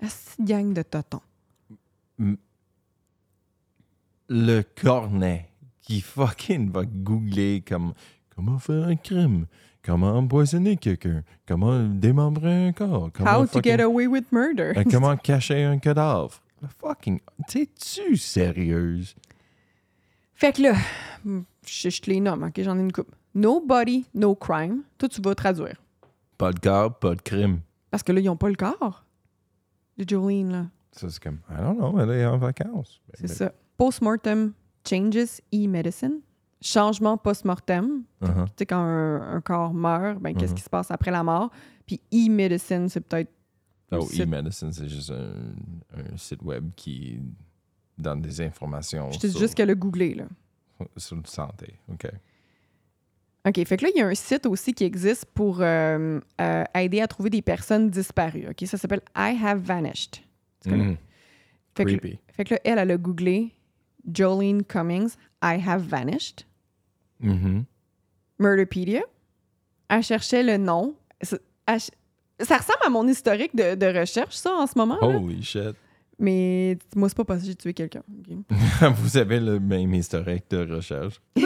est 0.00 0.40
gang 0.40 0.72
de 0.72 0.80
totons? 0.80 1.20
Le 4.28 4.62
cornet 4.82 5.50
qui 5.82 6.00
fucking 6.00 6.70
va 6.72 6.84
googler 6.86 7.62
comme 7.68 7.92
comment 8.34 8.58
faire 8.58 8.84
un 8.88 8.96
crime, 8.96 9.44
comment 9.84 10.12
empoisonner 10.16 10.78
quelqu'un, 10.78 11.22
comment 11.46 11.78
démembrer 11.86 12.68
un 12.68 12.72
corps, 12.72 13.10
comment, 13.12 13.30
How 13.30 13.42
to 13.42 13.48
fucking- 13.48 13.62
get 13.76 13.80
away 13.82 14.06
with 14.06 14.32
murder? 14.32 14.72
euh, 14.78 14.84
comment 14.90 15.14
cacher 15.18 15.62
un 15.64 15.78
cadavre. 15.78 16.40
Fucking. 16.80 17.20
T'es-tu 17.48 18.16
sérieuse? 18.16 19.14
Fait 20.34 20.52
que 20.52 20.62
là, 20.62 20.74
je, 21.66 21.88
je 21.90 22.00
te 22.02 22.10
les 22.10 22.20
nomme, 22.20 22.42
OK? 22.44 22.60
J'en 22.62 22.76
ai 22.76 22.80
une 22.80 22.92
coupe. 22.92 23.14
Nobody, 23.34 24.04
no 24.14 24.34
crime. 24.34 24.82
Toi, 24.98 25.08
tu 25.08 25.20
vas 25.20 25.34
traduire. 25.34 25.80
Pas 26.38 26.52
de 26.52 26.58
corps, 26.60 26.98
pas 26.98 27.14
de 27.14 27.22
crime. 27.22 27.60
Parce 27.90 28.02
que 28.02 28.12
là, 28.12 28.20
ils 28.20 28.26
n'ont 28.26 28.36
pas 28.36 28.48
le 28.48 28.56
corps 28.56 29.04
de 29.96 30.04
Jolene, 30.08 30.50
là. 30.52 30.66
Ça, 30.92 31.08
c'est 31.10 31.22
comme, 31.22 31.38
I 31.50 31.56
don't 31.60 31.76
know, 31.76 31.98
elle 32.00 32.10
est 32.10 32.24
en 32.26 32.38
vacances. 32.38 33.00
C'est 33.14 33.28
ça. 33.28 33.52
Postmortem 33.76 34.52
changes 34.88 35.40
e-medicine. 35.52 36.20
Changement 36.60 37.18
post-mortem. 37.18 38.04
Uh-huh. 38.22 38.44
Tu 38.46 38.52
sais, 38.58 38.66
quand 38.66 38.78
un, 38.78 39.36
un 39.36 39.40
corps 39.40 39.74
meurt, 39.74 40.18
ben, 40.18 40.34
qu'est-ce 40.34 40.52
Mhm. 40.52 40.56
qui 40.56 40.62
se 40.62 40.70
passe 40.70 40.90
après 40.90 41.10
la 41.10 41.22
mort? 41.22 41.50
Puis 41.86 42.00
e-medicine, 42.12 42.88
c'est 42.88 43.00
peut-être. 43.00 43.30
Oh, 43.98 44.08
e-medicine, 44.18 44.72
c'est 44.72 44.88
juste 44.88 45.10
un, 45.10 45.34
un 45.96 46.16
site 46.16 46.42
web 46.42 46.70
qui 46.76 47.20
donne 47.98 48.20
des 48.22 48.40
informations 48.40 49.10
Je 49.12 49.18
te 49.18 49.26
dis 49.26 49.32
sur, 49.32 49.40
juste 49.40 49.54
qu'elle 49.54 49.70
a 49.70 49.74
googlé, 49.74 50.14
là. 50.14 50.24
sur 50.96 51.16
la 51.16 51.22
santé. 51.26 51.74
OK. 51.92 52.06
OK, 53.46 53.64
fait 53.66 53.76
que 53.76 53.84
là, 53.84 53.90
il 53.94 53.98
y 53.98 54.02
a 54.02 54.06
un 54.06 54.14
site 54.14 54.46
aussi 54.46 54.72
qui 54.72 54.84
existe 54.84 55.26
pour 55.26 55.60
euh, 55.60 56.18
euh, 56.40 56.64
aider 56.74 57.00
à 57.02 57.06
trouver 57.06 57.28
des 57.30 57.42
personnes 57.42 57.90
disparues. 57.90 58.48
OK, 58.48 58.66
ça 58.66 58.78
s'appelle 58.78 59.02
I 59.14 59.38
Have 59.42 59.58
Vanished. 59.60 60.22
Tu 60.62 60.70
connais? 60.70 60.84
Mm. 60.92 60.96
Fait, 61.76 61.84
que, 61.84 61.90
Creepy. 61.90 62.18
fait 62.32 62.44
que 62.44 62.54
là, 62.54 62.60
elle, 62.64 62.78
elle 62.78 62.90
a 62.92 62.96
googlé 62.96 63.52
Jolene 64.12 64.62
Cummings, 64.64 65.10
I 65.42 65.60
Have 65.66 65.82
Vanished, 65.82 66.46
Mhm. 67.20 67.64
Murderpedia. 68.38 69.02
Elle 69.88 70.02
cherchait 70.02 70.42
le 70.42 70.56
nom. 70.56 70.94
Elle 71.66 71.78
ça 72.40 72.56
ressemble 72.58 72.78
à 72.86 72.90
mon 72.90 73.06
historique 73.08 73.54
de, 73.54 73.74
de 73.74 73.98
recherche, 73.98 74.34
ça, 74.34 74.52
en 74.54 74.66
ce 74.66 74.76
moment. 74.76 74.98
là. 75.00 75.06
Holy 75.06 75.42
shit. 75.42 75.74
Mais 76.18 76.78
moi, 76.94 77.08
c'est 77.08 77.16
pas 77.16 77.24
parce 77.24 77.40
que 77.40 77.46
j'ai 77.48 77.54
tué 77.56 77.74
quelqu'un. 77.74 78.02
Vous 78.96 79.16
avez 79.16 79.40
le 79.40 79.58
même 79.58 79.92
historique 79.94 80.44
de 80.50 80.74
recherche. 80.74 81.20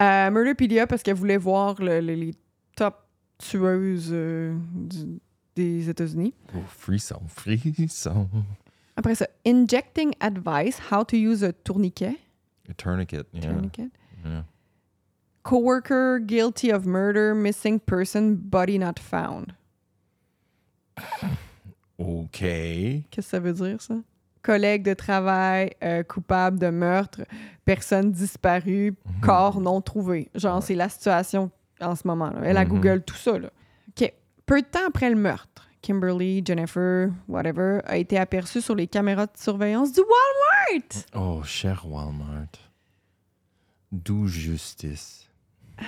Euh, 0.00 0.30
Murderpedia, 0.30 0.86
parce 0.86 1.02
qu'elle 1.02 1.16
voulait 1.16 1.36
voir 1.38 1.74
le- 1.82 2.00
le- 2.00 2.14
les 2.14 2.34
top 2.76 2.94
tueuses 3.38 4.10
euh, 4.12 4.54
du- 4.72 5.18
des 5.56 5.88
États-Unis. 5.90 6.34
Oh, 6.54 6.58
frisson, 6.68 7.20
frisson. 7.26 8.28
Après 8.94 9.16
ça, 9.16 9.26
Injecting 9.44 10.12
Advice, 10.20 10.80
How 10.92 11.02
to 11.04 11.16
Use 11.16 11.42
a 11.42 11.52
Tourniquet. 11.52 12.16
A 12.70 12.74
tourniquet, 12.74 13.22
yeah. 13.32 13.42
Tourniquet. 13.52 13.88
yeah. 14.24 14.44
Coworker 15.48 16.18
guilty 16.20 16.70
of 16.70 16.84
murder, 16.84 17.32
missing 17.34 17.80
person, 17.80 18.34
body 18.34 18.78
not 18.78 18.98
found. 19.00 19.54
OK. 21.98 22.38
Qu'est-ce 22.40 23.16
que 23.16 23.22
ça 23.22 23.40
veut 23.40 23.52
dire, 23.54 23.80
ça? 23.80 23.94
Collègue 24.42 24.82
de 24.84 24.94
travail 24.94 25.70
euh, 25.82 26.02
coupable 26.02 26.58
de 26.58 26.68
meurtre, 26.68 27.22
personne 27.64 28.12
disparue, 28.12 28.92
Mhm. 29.06 29.20
corps 29.22 29.60
non 29.60 29.80
trouvé. 29.80 30.30
Genre, 30.34 30.56
Ouais. 30.56 30.62
c'est 30.62 30.74
la 30.74 30.88
situation 30.88 31.50
en 31.80 31.94
ce 31.96 32.06
moment. 32.06 32.30
Là. 32.30 32.40
Elle 32.44 32.56
a 32.56 32.64
Mhm. 32.64 32.70
Google 32.70 33.02
tout 33.02 33.16
ça. 33.16 33.38
Là. 33.38 33.50
OK. 33.88 34.12
Peu 34.46 34.60
de 34.62 34.66
temps 34.66 34.86
après 34.86 35.10
le 35.10 35.16
meurtre, 35.16 35.68
Kimberly, 35.82 36.42
Jennifer, 36.44 37.10
whatever, 37.26 37.80
a 37.84 37.96
été 37.96 38.18
aperçue 38.18 38.60
sur 38.60 38.74
les 38.74 38.86
caméras 38.86 39.26
de 39.26 39.32
surveillance 39.36 39.92
du 39.92 40.00
Walmart. 40.00 41.04
Oh, 41.14 41.42
cher 41.42 41.84
Walmart. 41.86 42.48
D'où 43.90 44.26
justice? 44.26 45.27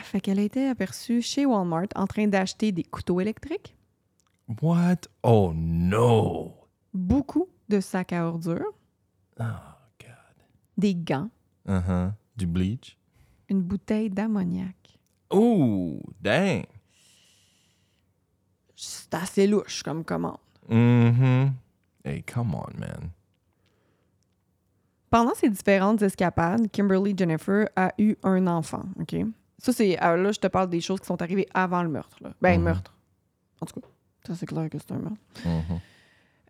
Fait 0.04 0.20
qu'elle 0.20 0.38
a 0.38 0.42
été 0.42 0.68
aperçue 0.68 1.20
chez 1.22 1.46
Walmart 1.46 1.86
en 1.96 2.06
train 2.06 2.26
d'acheter 2.28 2.72
des 2.72 2.84
couteaux 2.84 3.20
électriques, 3.20 3.76
What? 4.62 4.96
Oh 5.22 5.52
no! 5.54 6.54
beaucoup 6.92 7.48
de 7.68 7.80
sacs 7.80 8.12
à 8.12 8.26
ordures, 8.26 8.72
Oh 9.38 9.44
God. 10.00 10.44
des 10.76 10.94
gants, 10.94 11.30
Uh-huh. 11.66 12.12
Du 12.36 12.46
bleach? 12.46 12.96
une 13.48 13.62
bouteille 13.62 14.10
d'ammoniac. 14.10 14.76
Oh, 15.30 16.00
dang! 16.20 16.64
C'est 18.76 19.12
assez 19.14 19.46
louche 19.46 19.82
comme 19.82 20.04
commande. 20.04 20.38
Mm-hmm. 20.68 21.50
Hey, 22.04 22.22
come 22.22 22.54
on, 22.54 22.78
man. 22.78 23.10
Pendant 25.10 25.34
ces 25.34 25.50
différentes 25.50 26.00
escapades, 26.02 26.70
Kimberly 26.70 27.14
Jennifer 27.16 27.66
a 27.76 27.92
eu 27.98 28.14
un 28.22 28.46
enfant, 28.46 28.84
OK? 29.00 29.16
Ça, 29.62 29.72
c'est... 29.72 29.96
ah, 29.98 30.16
là, 30.16 30.32
je 30.32 30.38
te 30.40 30.46
parle 30.46 30.68
des 30.70 30.80
choses 30.80 31.00
qui 31.00 31.06
sont 31.06 31.20
arrivées 31.20 31.46
avant 31.54 31.82
le 31.82 31.88
meurtre, 31.88 32.16
là. 32.20 32.32
Ben, 32.40 32.58
Mhm. 32.58 32.64
meurtre. 32.64 32.94
En 33.60 33.66
tout 33.66 33.78
cas, 33.80 33.86
ça, 34.26 34.34
c'est 34.34 34.46
clair 34.46 34.68
que 34.70 34.78
c'est 34.78 34.92
un 34.92 34.98
meurtre. 34.98 35.20
Mhm. 35.44 35.80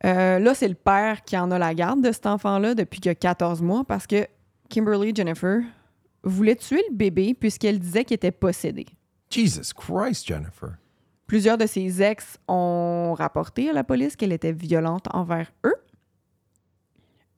Euh, 0.04 0.38
là, 0.38 0.54
c'est 0.54 0.68
le 0.68 0.74
père 0.74 1.22
qui 1.24 1.36
en 1.36 1.50
a 1.50 1.58
la 1.58 1.74
garde 1.74 2.02
de 2.02 2.10
cet 2.12 2.26
enfant-là 2.26 2.74
depuis 2.74 3.00
qu'il 3.00 3.10
a 3.10 3.14
14 3.14 3.60
mois 3.62 3.84
parce 3.84 4.06
que 4.06 4.26
Kimberly 4.68 5.12
Jennifer 5.14 5.60
voulait 6.22 6.56
tuer 6.56 6.82
le 6.90 6.94
bébé 6.96 7.34
puisqu'elle 7.34 7.78
disait 7.78 8.04
qu'il 8.04 8.14
était 8.14 8.30
possédé. 8.30 8.86
Jesus 9.30 9.74
Christ, 9.76 10.26
Jennifer. 10.26 10.70
Plusieurs 11.26 11.58
de 11.58 11.66
ses 11.66 12.02
ex 12.02 12.38
ont 12.48 13.14
rapporté 13.16 13.70
à 13.70 13.72
la 13.72 13.84
police 13.84 14.16
qu'elle 14.16 14.32
était 14.32 14.52
violente 14.52 15.06
envers 15.12 15.52
eux. 15.66 15.74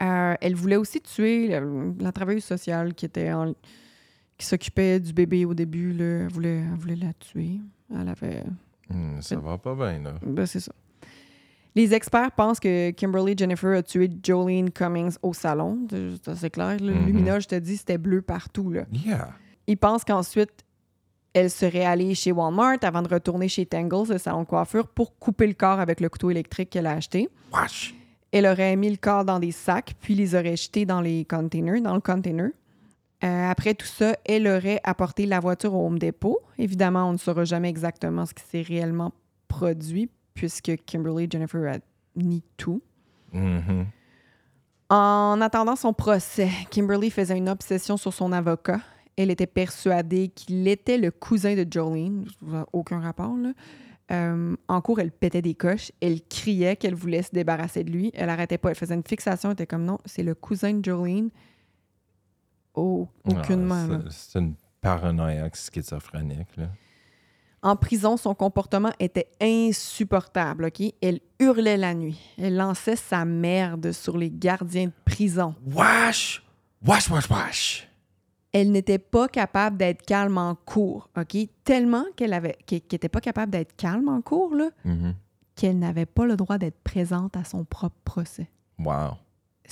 Euh, 0.02 0.34
elle 0.40 0.54
voulait 0.54 0.76
aussi 0.76 1.00
tuer 1.00 1.48
la, 1.48 1.60
la 2.00 2.12
travailleuse 2.12 2.44
sociale 2.44 2.94
qui 2.94 3.04
était 3.06 3.32
en- 3.32 3.54
qui 4.42 4.48
s'occupait 4.48 4.98
du 5.00 5.12
bébé 5.12 5.44
au 5.44 5.54
début. 5.54 5.92
là. 5.92 6.04
Elle, 6.24 6.28
voulait, 6.28 6.58
elle 6.58 6.76
voulait 6.78 6.96
la 6.96 7.12
tuer. 7.14 7.60
Elle 7.94 8.08
avait 8.08 8.44
Hmm, 8.90 9.20
ça 9.20 9.36
va 9.36 9.56
pas 9.56 9.74
bien, 9.74 10.00
là. 10.02 10.14
Ben, 10.26 10.44
c'est 10.44 10.60
ça. 10.60 10.72
Les 11.74 11.94
experts 11.94 12.32
pensent 12.32 12.60
que 12.60 12.90
Kimberly 12.90 13.34
Jennifer 13.38 13.78
a 13.78 13.82
tué 13.82 14.10
Jolene 14.22 14.70
Cummings 14.70 15.16
au 15.22 15.32
salon. 15.32 15.78
C'est 15.90 16.28
assez 16.30 16.50
clair. 16.50 16.76
Le 16.80 16.92
Mhm. 16.92 17.06
luminol, 17.06 17.40
je 17.40 17.48
te 17.48 17.54
dis, 17.54 17.78
c'était 17.78 17.96
bleu 17.96 18.20
partout. 18.20 18.70
Là. 18.70 18.82
Yeah. 18.92 19.30
Ils 19.66 19.78
pensent 19.78 20.04
qu'ensuite, 20.04 20.50
elle 21.32 21.48
serait 21.48 21.84
allée 21.86 22.14
chez 22.14 22.32
Walmart 22.32 22.76
avant 22.82 23.00
de 23.00 23.08
retourner 23.08 23.48
chez 23.48 23.64
Tangles, 23.64 24.10
le 24.10 24.18
salon 24.18 24.40
de 24.42 24.46
coiffure, 24.46 24.86
pour 24.88 25.16
couper 25.18 25.46
le 25.46 25.54
corps 25.54 25.80
avec 25.80 26.00
le 26.00 26.10
couteau 26.10 26.30
électrique 26.30 26.68
qu'elle 26.68 26.86
a 26.86 26.92
acheté. 26.92 27.30
Wesh. 27.54 27.94
Elle 28.32 28.46
aurait 28.46 28.76
mis 28.76 28.90
le 28.90 28.96
corps 28.96 29.24
dans 29.24 29.38
des 29.38 29.52
sacs, 29.52 29.94
puis 30.02 30.14
les 30.14 30.34
aurait 30.34 30.56
jetés 30.56 30.84
dans 30.84 31.00
les 31.00 31.24
containers, 31.24 31.80
dans 31.80 31.94
le 31.94 32.00
container. 32.00 32.50
Euh, 33.24 33.50
après 33.50 33.74
tout 33.74 33.86
ça, 33.86 34.16
elle 34.24 34.48
aurait 34.48 34.80
apporté 34.82 35.26
la 35.26 35.38
voiture 35.38 35.74
au 35.74 35.86
Home 35.86 35.98
Depot. 35.98 36.40
Évidemment, 36.58 37.08
on 37.08 37.12
ne 37.12 37.18
saura 37.18 37.44
jamais 37.44 37.68
exactement 37.68 38.26
ce 38.26 38.34
qui 38.34 38.42
s'est 38.42 38.62
réellement 38.62 39.12
produit, 39.46 40.10
puisque 40.34 40.72
Kimberly 40.86 41.28
Jennifer 41.30 41.74
a 41.74 41.78
nie 42.16 42.42
tout. 42.56 42.82
Mhm. 43.32 43.86
En 44.88 45.40
attendant 45.40 45.76
son 45.76 45.92
procès, 45.92 46.50
Kimberly 46.70 47.10
faisait 47.10 47.38
une 47.38 47.48
obsession 47.48 47.96
sur 47.96 48.12
son 48.12 48.32
avocat. 48.32 48.80
Elle 49.16 49.30
était 49.30 49.46
persuadée 49.46 50.28
qu'il 50.28 50.66
était 50.68 50.98
le 50.98 51.10
cousin 51.10 51.54
de 51.54 51.66
Jolene. 51.70 52.26
Aucun 52.72 53.00
rapport, 53.00 53.36
là. 53.36 53.52
Euh, 54.10 54.54
en 54.68 54.80
cours, 54.80 55.00
elle 55.00 55.12
pétait 55.12 55.40
des 55.40 55.54
coches. 55.54 55.92
Elle 56.00 56.20
criait 56.22 56.76
qu'elle 56.76 56.94
voulait 56.94 57.22
se 57.22 57.30
débarrasser 57.30 57.84
de 57.84 57.90
lui. 57.90 58.10
Elle 58.14 58.28
arrêtait 58.28 58.58
pas. 58.58 58.70
Elle 58.70 58.76
faisait 58.76 58.94
une 58.94 59.06
fixation. 59.06 59.50
Elle 59.50 59.54
était 59.54 59.66
comme 59.66 59.84
non, 59.84 59.98
c'est 60.04 60.22
le 60.22 60.34
cousin 60.34 60.74
de 60.74 60.84
Jolene. 60.84 61.30
Oh, 62.74 63.08
aucunement. 63.24 63.86
Ah, 63.90 64.08
c'est- 64.10 64.38
une 64.38 64.54
paranoïaque 64.80 65.56
schizophrénique, 65.56 66.56
là. 66.56 66.68
En 67.64 67.76
prison, 67.76 68.16
son 68.16 68.34
comportement 68.34 68.90
était 68.98 69.28
insupportable. 69.40 70.64
ok? 70.64 70.82
Elle 71.00 71.20
hurlait 71.38 71.76
la 71.76 71.94
nuit. 71.94 72.18
Elle 72.38 72.56
lançait 72.56 72.96
sa 72.96 73.24
merde 73.24 73.92
sur 73.92 74.18
les 74.18 74.30
gardiens 74.30 74.86
de 74.86 74.92
prison. 75.04 75.54
Wesh! 75.66 76.42
Wesh, 76.84 77.08
wesh, 77.10 77.30
wesh! 77.30 77.88
elle 78.54 78.70
n'était 78.70 78.98
pas 78.98 79.28
capable 79.28 79.78
d'être 79.78 80.02
calme 80.04 80.36
en 80.36 80.54
cours, 80.54 81.08
OK? 81.16 81.36
Tellement 81.64 82.04
qu'elle 82.16 82.34
avait 82.34 82.58
qu'elle 82.66 82.82
n'était 82.92 83.08
pas 83.08 83.20
capable 83.22 83.50
d'être 83.50 83.74
calme 83.76 84.08
en 84.08 84.20
cours, 84.20 84.54
là, 84.54 84.68
Mhm. 84.84 85.14
qu'elle 85.54 85.78
n'avait 85.78 86.04
pas 86.04 86.26
le 86.26 86.36
droit 86.36 86.58
d'être 86.58 86.78
présente 86.82 87.34
à 87.36 87.44
son 87.44 87.64
propre 87.64 87.96
procès. 88.04 88.50
Wow. 88.78 89.12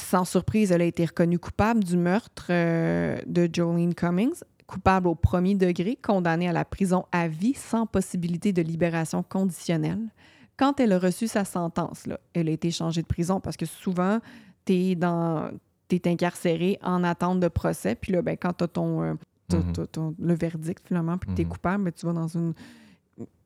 Sans 0.01 0.25
surprise, 0.25 0.73
elle 0.73 0.83
a 0.83 0.87
été 0.87 1.05
reconnue 1.05 1.39
coupable 1.39 1.85
du 1.85 1.97
meurtre 1.97 2.47
euh, 2.51 3.19
de 3.27 3.49
Jolene 3.53 3.95
Cummings, 3.95 4.41
coupable 4.67 5.09
au 5.09 5.15
premier 5.15 5.55
degré, 5.55 5.97
condamnée 6.01 6.49
à 6.49 6.53
la 6.53 6.65
prison 6.65 7.05
à 7.13 7.29
vie 7.29 7.55
sans 7.55 7.87
possibilité 7.87 8.53
de 8.53 8.63
libération 8.63 9.23
conditionnelle. 9.23 10.01
Quand 10.57 10.81
elle 10.81 10.93
a 10.93 10.99
reçu 10.99 11.27
sa 11.29 11.45
sentence, 11.45 12.07
là, 12.07 12.19
elle 12.35 12.49
a 12.49 12.53
été 12.53 12.71
changée 12.71 13.03
de 13.03 13.07
prison 13.07 13.41
parce 13.41 13.57
que 13.57 13.67
souvent, 13.67 14.21
tu 14.65 14.73
es 14.75 14.95
dans 14.95 15.51
t'es 15.89 16.09
incarcéré 16.09 16.79
en 16.83 17.03
attente 17.03 17.41
de 17.41 17.49
procès. 17.49 17.97
Puis 17.97 18.13
là, 18.13 18.23
ben, 18.23 18.37
quand 18.41 18.53
tu 18.53 18.63
as 18.65 18.69
ton, 18.69 19.03
euh, 19.03 19.15
Mhm. 19.53 19.73
ton- 19.91 20.15
le 20.21 20.35
verdict, 20.35 20.87
finalement, 20.87 21.19
puis 21.19 21.29
que 21.31 21.35
tu 21.35 21.43
es 21.43 21.45
Mhm. 21.45 21.51
coupable, 21.51 21.85
ben, 21.85 21.93
tu 21.93 22.07
vas 22.07 22.13
dans 22.13 22.29
une... 22.29 22.55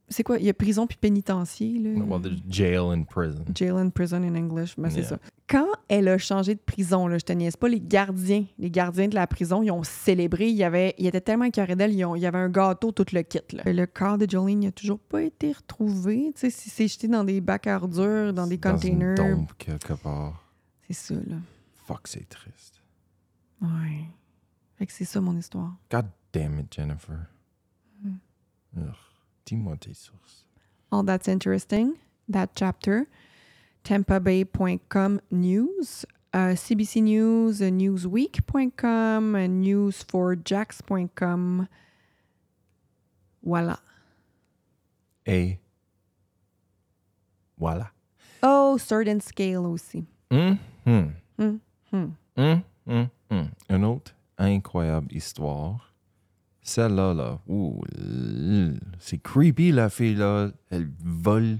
C'est 0.08 0.22
quoi? 0.22 0.38
Il 0.38 0.44
y 0.44 0.50
a 0.50 0.54
prison 0.54 0.86
puis 0.86 0.98
pénitencier. 1.00 1.78
Là? 1.78 1.90
Well, 2.04 2.20
there's 2.20 2.40
jail 2.48 2.80
and 2.92 3.04
prison. 3.04 3.44
Jail 3.54 3.72
and 3.78 3.90
prison 3.90 4.22
in 4.22 4.34
English, 4.34 4.76
ben 4.76 4.90
c'est 4.90 5.00
Yeah. 5.00 5.08
ça. 5.08 5.18
Quand 5.48 5.66
elle 5.88 6.08
a 6.08 6.18
changé 6.18 6.54
de 6.54 6.60
prison, 6.60 7.06
là, 7.06 7.16
je 7.18 7.24
te 7.24 7.32
niaise 7.32 7.56
pas, 7.56 7.68
les 7.68 7.80
gardiens, 7.80 8.44
les 8.58 8.70
gardiens 8.70 9.08
de 9.08 9.14
la 9.14 9.26
prison, 9.26 9.62
ils 9.62 9.70
ont 9.70 9.82
célébré. 9.82 10.48
Il 10.48 10.56
y 10.56 10.62
avait, 10.64 10.94
il 10.98 11.06
était 11.06 11.20
tellement 11.22 11.44
écœurés 11.46 11.74
d'elle, 11.76 11.92
ils 11.92 12.06
il 12.16 12.20
y 12.22 12.26
avait 12.26 12.38
un 12.38 12.48
gâteau, 12.50 12.92
tout 12.92 13.04
le 13.12 13.22
kit. 13.22 13.40
là. 13.52 13.62
Le 13.72 13.86
corps 13.86 14.18
de 14.18 14.28
Jolene 14.28 14.60
n'a 14.60 14.72
toujours 14.72 14.98
pas 14.98 15.22
été 15.22 15.52
retrouvé. 15.52 16.32
Tu 16.34 16.40
sais, 16.40 16.50
si 16.50 16.68
c'est 16.70 16.86
jeté 16.88 17.08
dans 17.08 17.24
des 17.24 17.40
bacs 17.40 17.66
à 17.66 17.76
ordures, 17.76 18.32
dans 18.34 18.46
des 18.46 18.58
Dans 18.58 18.76
une 18.76 18.98
containers. 18.98 19.14
tombe 19.16 19.52
quelque 19.58 19.94
part. 19.94 20.42
C'est 20.86 20.92
ça, 20.94 21.14
là. 21.14 21.36
Fuck, 21.86 22.08
c'est 22.08 22.28
triste. 22.28 22.82
Ouais. 23.62 24.04
Fait 24.76 24.86
que 24.86 24.92
c'est 24.92 25.04
ça 25.06 25.20
mon 25.20 25.36
histoire. 25.36 25.74
God 25.90 26.06
damn 26.32 26.58
it, 26.58 26.66
Jennifer. 26.74 27.26
Hmm. 28.02 28.16
Ugh. 28.78 28.84
Tes. 29.44 30.10
All 30.90 31.02
That's 31.02 31.28
Interesting, 31.28 31.98
that 32.28 32.54
chapter, 32.54 33.06
tampabay.com 33.84 35.20
news, 35.30 36.06
uh, 36.32 36.54
CBC 36.54 37.02
News, 37.02 37.60
uh, 37.60 37.66
newsweek.com, 37.66 39.34
uh, 39.34 39.38
news4jax.com. 39.38 41.68
Voilà. 43.46 43.78
Et 45.26 45.58
voilà. 47.58 47.90
Oh, 48.42 48.78
certain 48.78 49.20
Scale 49.20 49.66
aussi. 49.66 50.04
Hum, 50.30 50.58
hum. 50.86 51.14
Hum, 51.38 51.60
hum. 51.92 52.16
Hum, 52.36 52.64
hum, 52.86 53.10
hum. 53.30 53.50
Une 53.70 53.84
autre 53.84 54.14
incroyable 54.38 55.12
histoire. 55.12 55.92
Celle-là, 56.66 57.12
là, 57.12 57.38
ouh, 57.46 57.82
c'est 58.98 59.18
creepy, 59.18 59.70
la 59.70 59.90
fille, 59.90 60.14
là. 60.14 60.48
Elle 60.70 60.88
vole, 61.04 61.58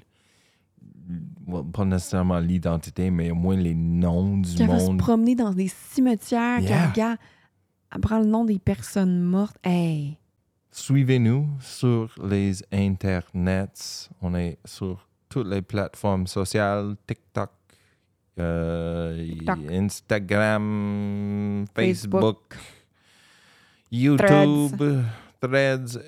well, 1.47 1.63
pas 1.73 1.85
nécessairement 1.85 2.39
l'identité, 2.39 3.11
mais 3.11 3.31
au 3.31 3.35
moins 3.35 3.55
les 3.57 3.75
noms 3.75 4.39
du 4.39 4.55
Qui 4.55 4.65
va 4.67 4.79
se 4.79 4.87
monde. 4.87 4.99
promener 4.99 5.35
dans 5.35 5.53
des 5.53 5.69
cimetières, 5.69 6.61
Yeah. 6.61 6.89
regarde, 6.91 7.19
elle 7.95 8.01
prend 8.01 8.19
le 8.19 8.25
nom 8.25 8.47
des 8.47 8.59
personnes 8.59 9.21
mortes. 9.21 9.59
Hey! 9.63 10.17
Suivez-nous 10.71 11.49
sur 11.61 12.15
les 12.27 12.63
internets. 12.73 14.09
On 14.23 14.35
est 14.35 14.59
sur 14.65 15.07
toutes 15.29 15.47
les 15.49 15.61
plateformes 15.63 16.27
sociales, 16.27 16.97
TikTok, 17.07 17.51
euh, 18.41 19.23
TikTok. 19.23 19.59
Instagram, 19.71 21.67
Facebook. 21.77 22.21
Facebook, 22.23 22.57
YouTube, 23.91 24.77
Threads. 25.41 26.01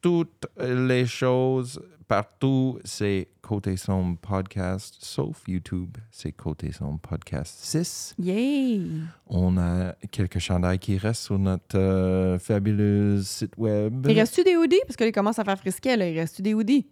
toutes 0.00 0.46
les 0.60 1.06
choses 1.06 1.80
partout, 2.06 2.78
c'est 2.84 3.28
Côté 3.42 3.76
Sombre 3.76 4.16
Podcast, 4.18 4.96
sauf 5.00 5.42
YouTube, 5.46 5.96
c'est 6.10 6.32
Côté 6.32 6.72
Sombre 6.72 6.98
Podcast 7.00 7.58
6. 7.62 8.14
Yay! 8.18 8.80
On 9.26 9.58
a 9.58 9.92
quelques 10.10 10.38
chandails 10.38 10.78
qui 10.78 10.96
restent 10.96 11.24
sur 11.24 11.38
notre 11.38 11.78
euh, 11.78 12.38
fabuleux 12.38 13.20
site 13.22 13.52
web. 13.58 14.06
Il 14.08 14.18
reste-tu 14.18 14.42
des 14.44 14.56
hoodies? 14.56 14.80
Parce 14.86 14.96
que 14.96 15.04
là, 15.04 15.08
il 15.10 15.12
commence 15.12 15.38
à 15.38 15.44
faire 15.44 15.58
frisquet, 15.58 15.96
là. 15.96 16.08
Il 16.08 16.18
reste-tu 16.18 16.42
des 16.42 16.54
hoodies? 16.54 16.86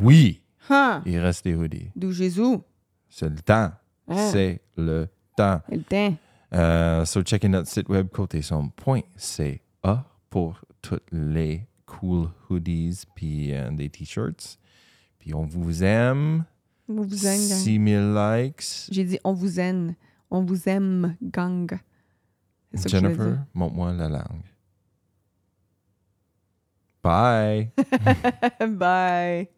Oui, 0.00 0.42
Huh! 0.68 1.00
il 1.06 1.18
reste 1.18 1.44
des 1.44 1.54
hoodies. 1.54 1.90
D'où 1.96 2.10
Jésus? 2.12 2.58
C'est 3.08 3.28
le 3.30 3.36
temps. 3.38 3.70
Ah. 4.08 4.30
C'est 4.32 4.60
le 4.76 5.06
temps. 5.36 5.60
Et 5.70 5.76
le 5.76 5.82
temps. 5.84 6.16
Euh, 6.54 7.04
so, 7.04 7.22
checkez 7.22 7.48
notre 7.48 7.68
site 7.68 7.88
web 7.88 8.08
côté-sombre.ca 8.08 10.04
pour 10.30 10.60
toutes 10.80 11.10
les 11.12 11.66
cool 11.86 12.28
hoodies 12.48 13.02
puis 13.14 13.54
euh, 13.54 13.70
des 13.70 13.88
t-shirts. 13.88 14.58
Puis 15.18 15.34
on 15.34 15.44
vous 15.44 15.82
aime. 15.82 16.44
On 16.88 17.02
vous 17.02 17.26
aime, 17.26 17.48
gang. 17.48 17.58
6000 17.58 18.14
likes. 18.14 18.88
J'ai 18.90 19.04
dit 19.04 19.18
on 19.24 19.32
vous 19.32 19.60
aime. 19.60 19.94
On 20.30 20.42
vous 20.42 20.68
aime, 20.68 21.16
gang. 21.22 21.78
Ça 22.74 22.88
Jennifer, 22.88 23.44
montre-moi 23.54 23.92
la 23.92 24.08
langue. 24.08 24.44
Bye. 27.02 27.70
Bye. 28.68 29.48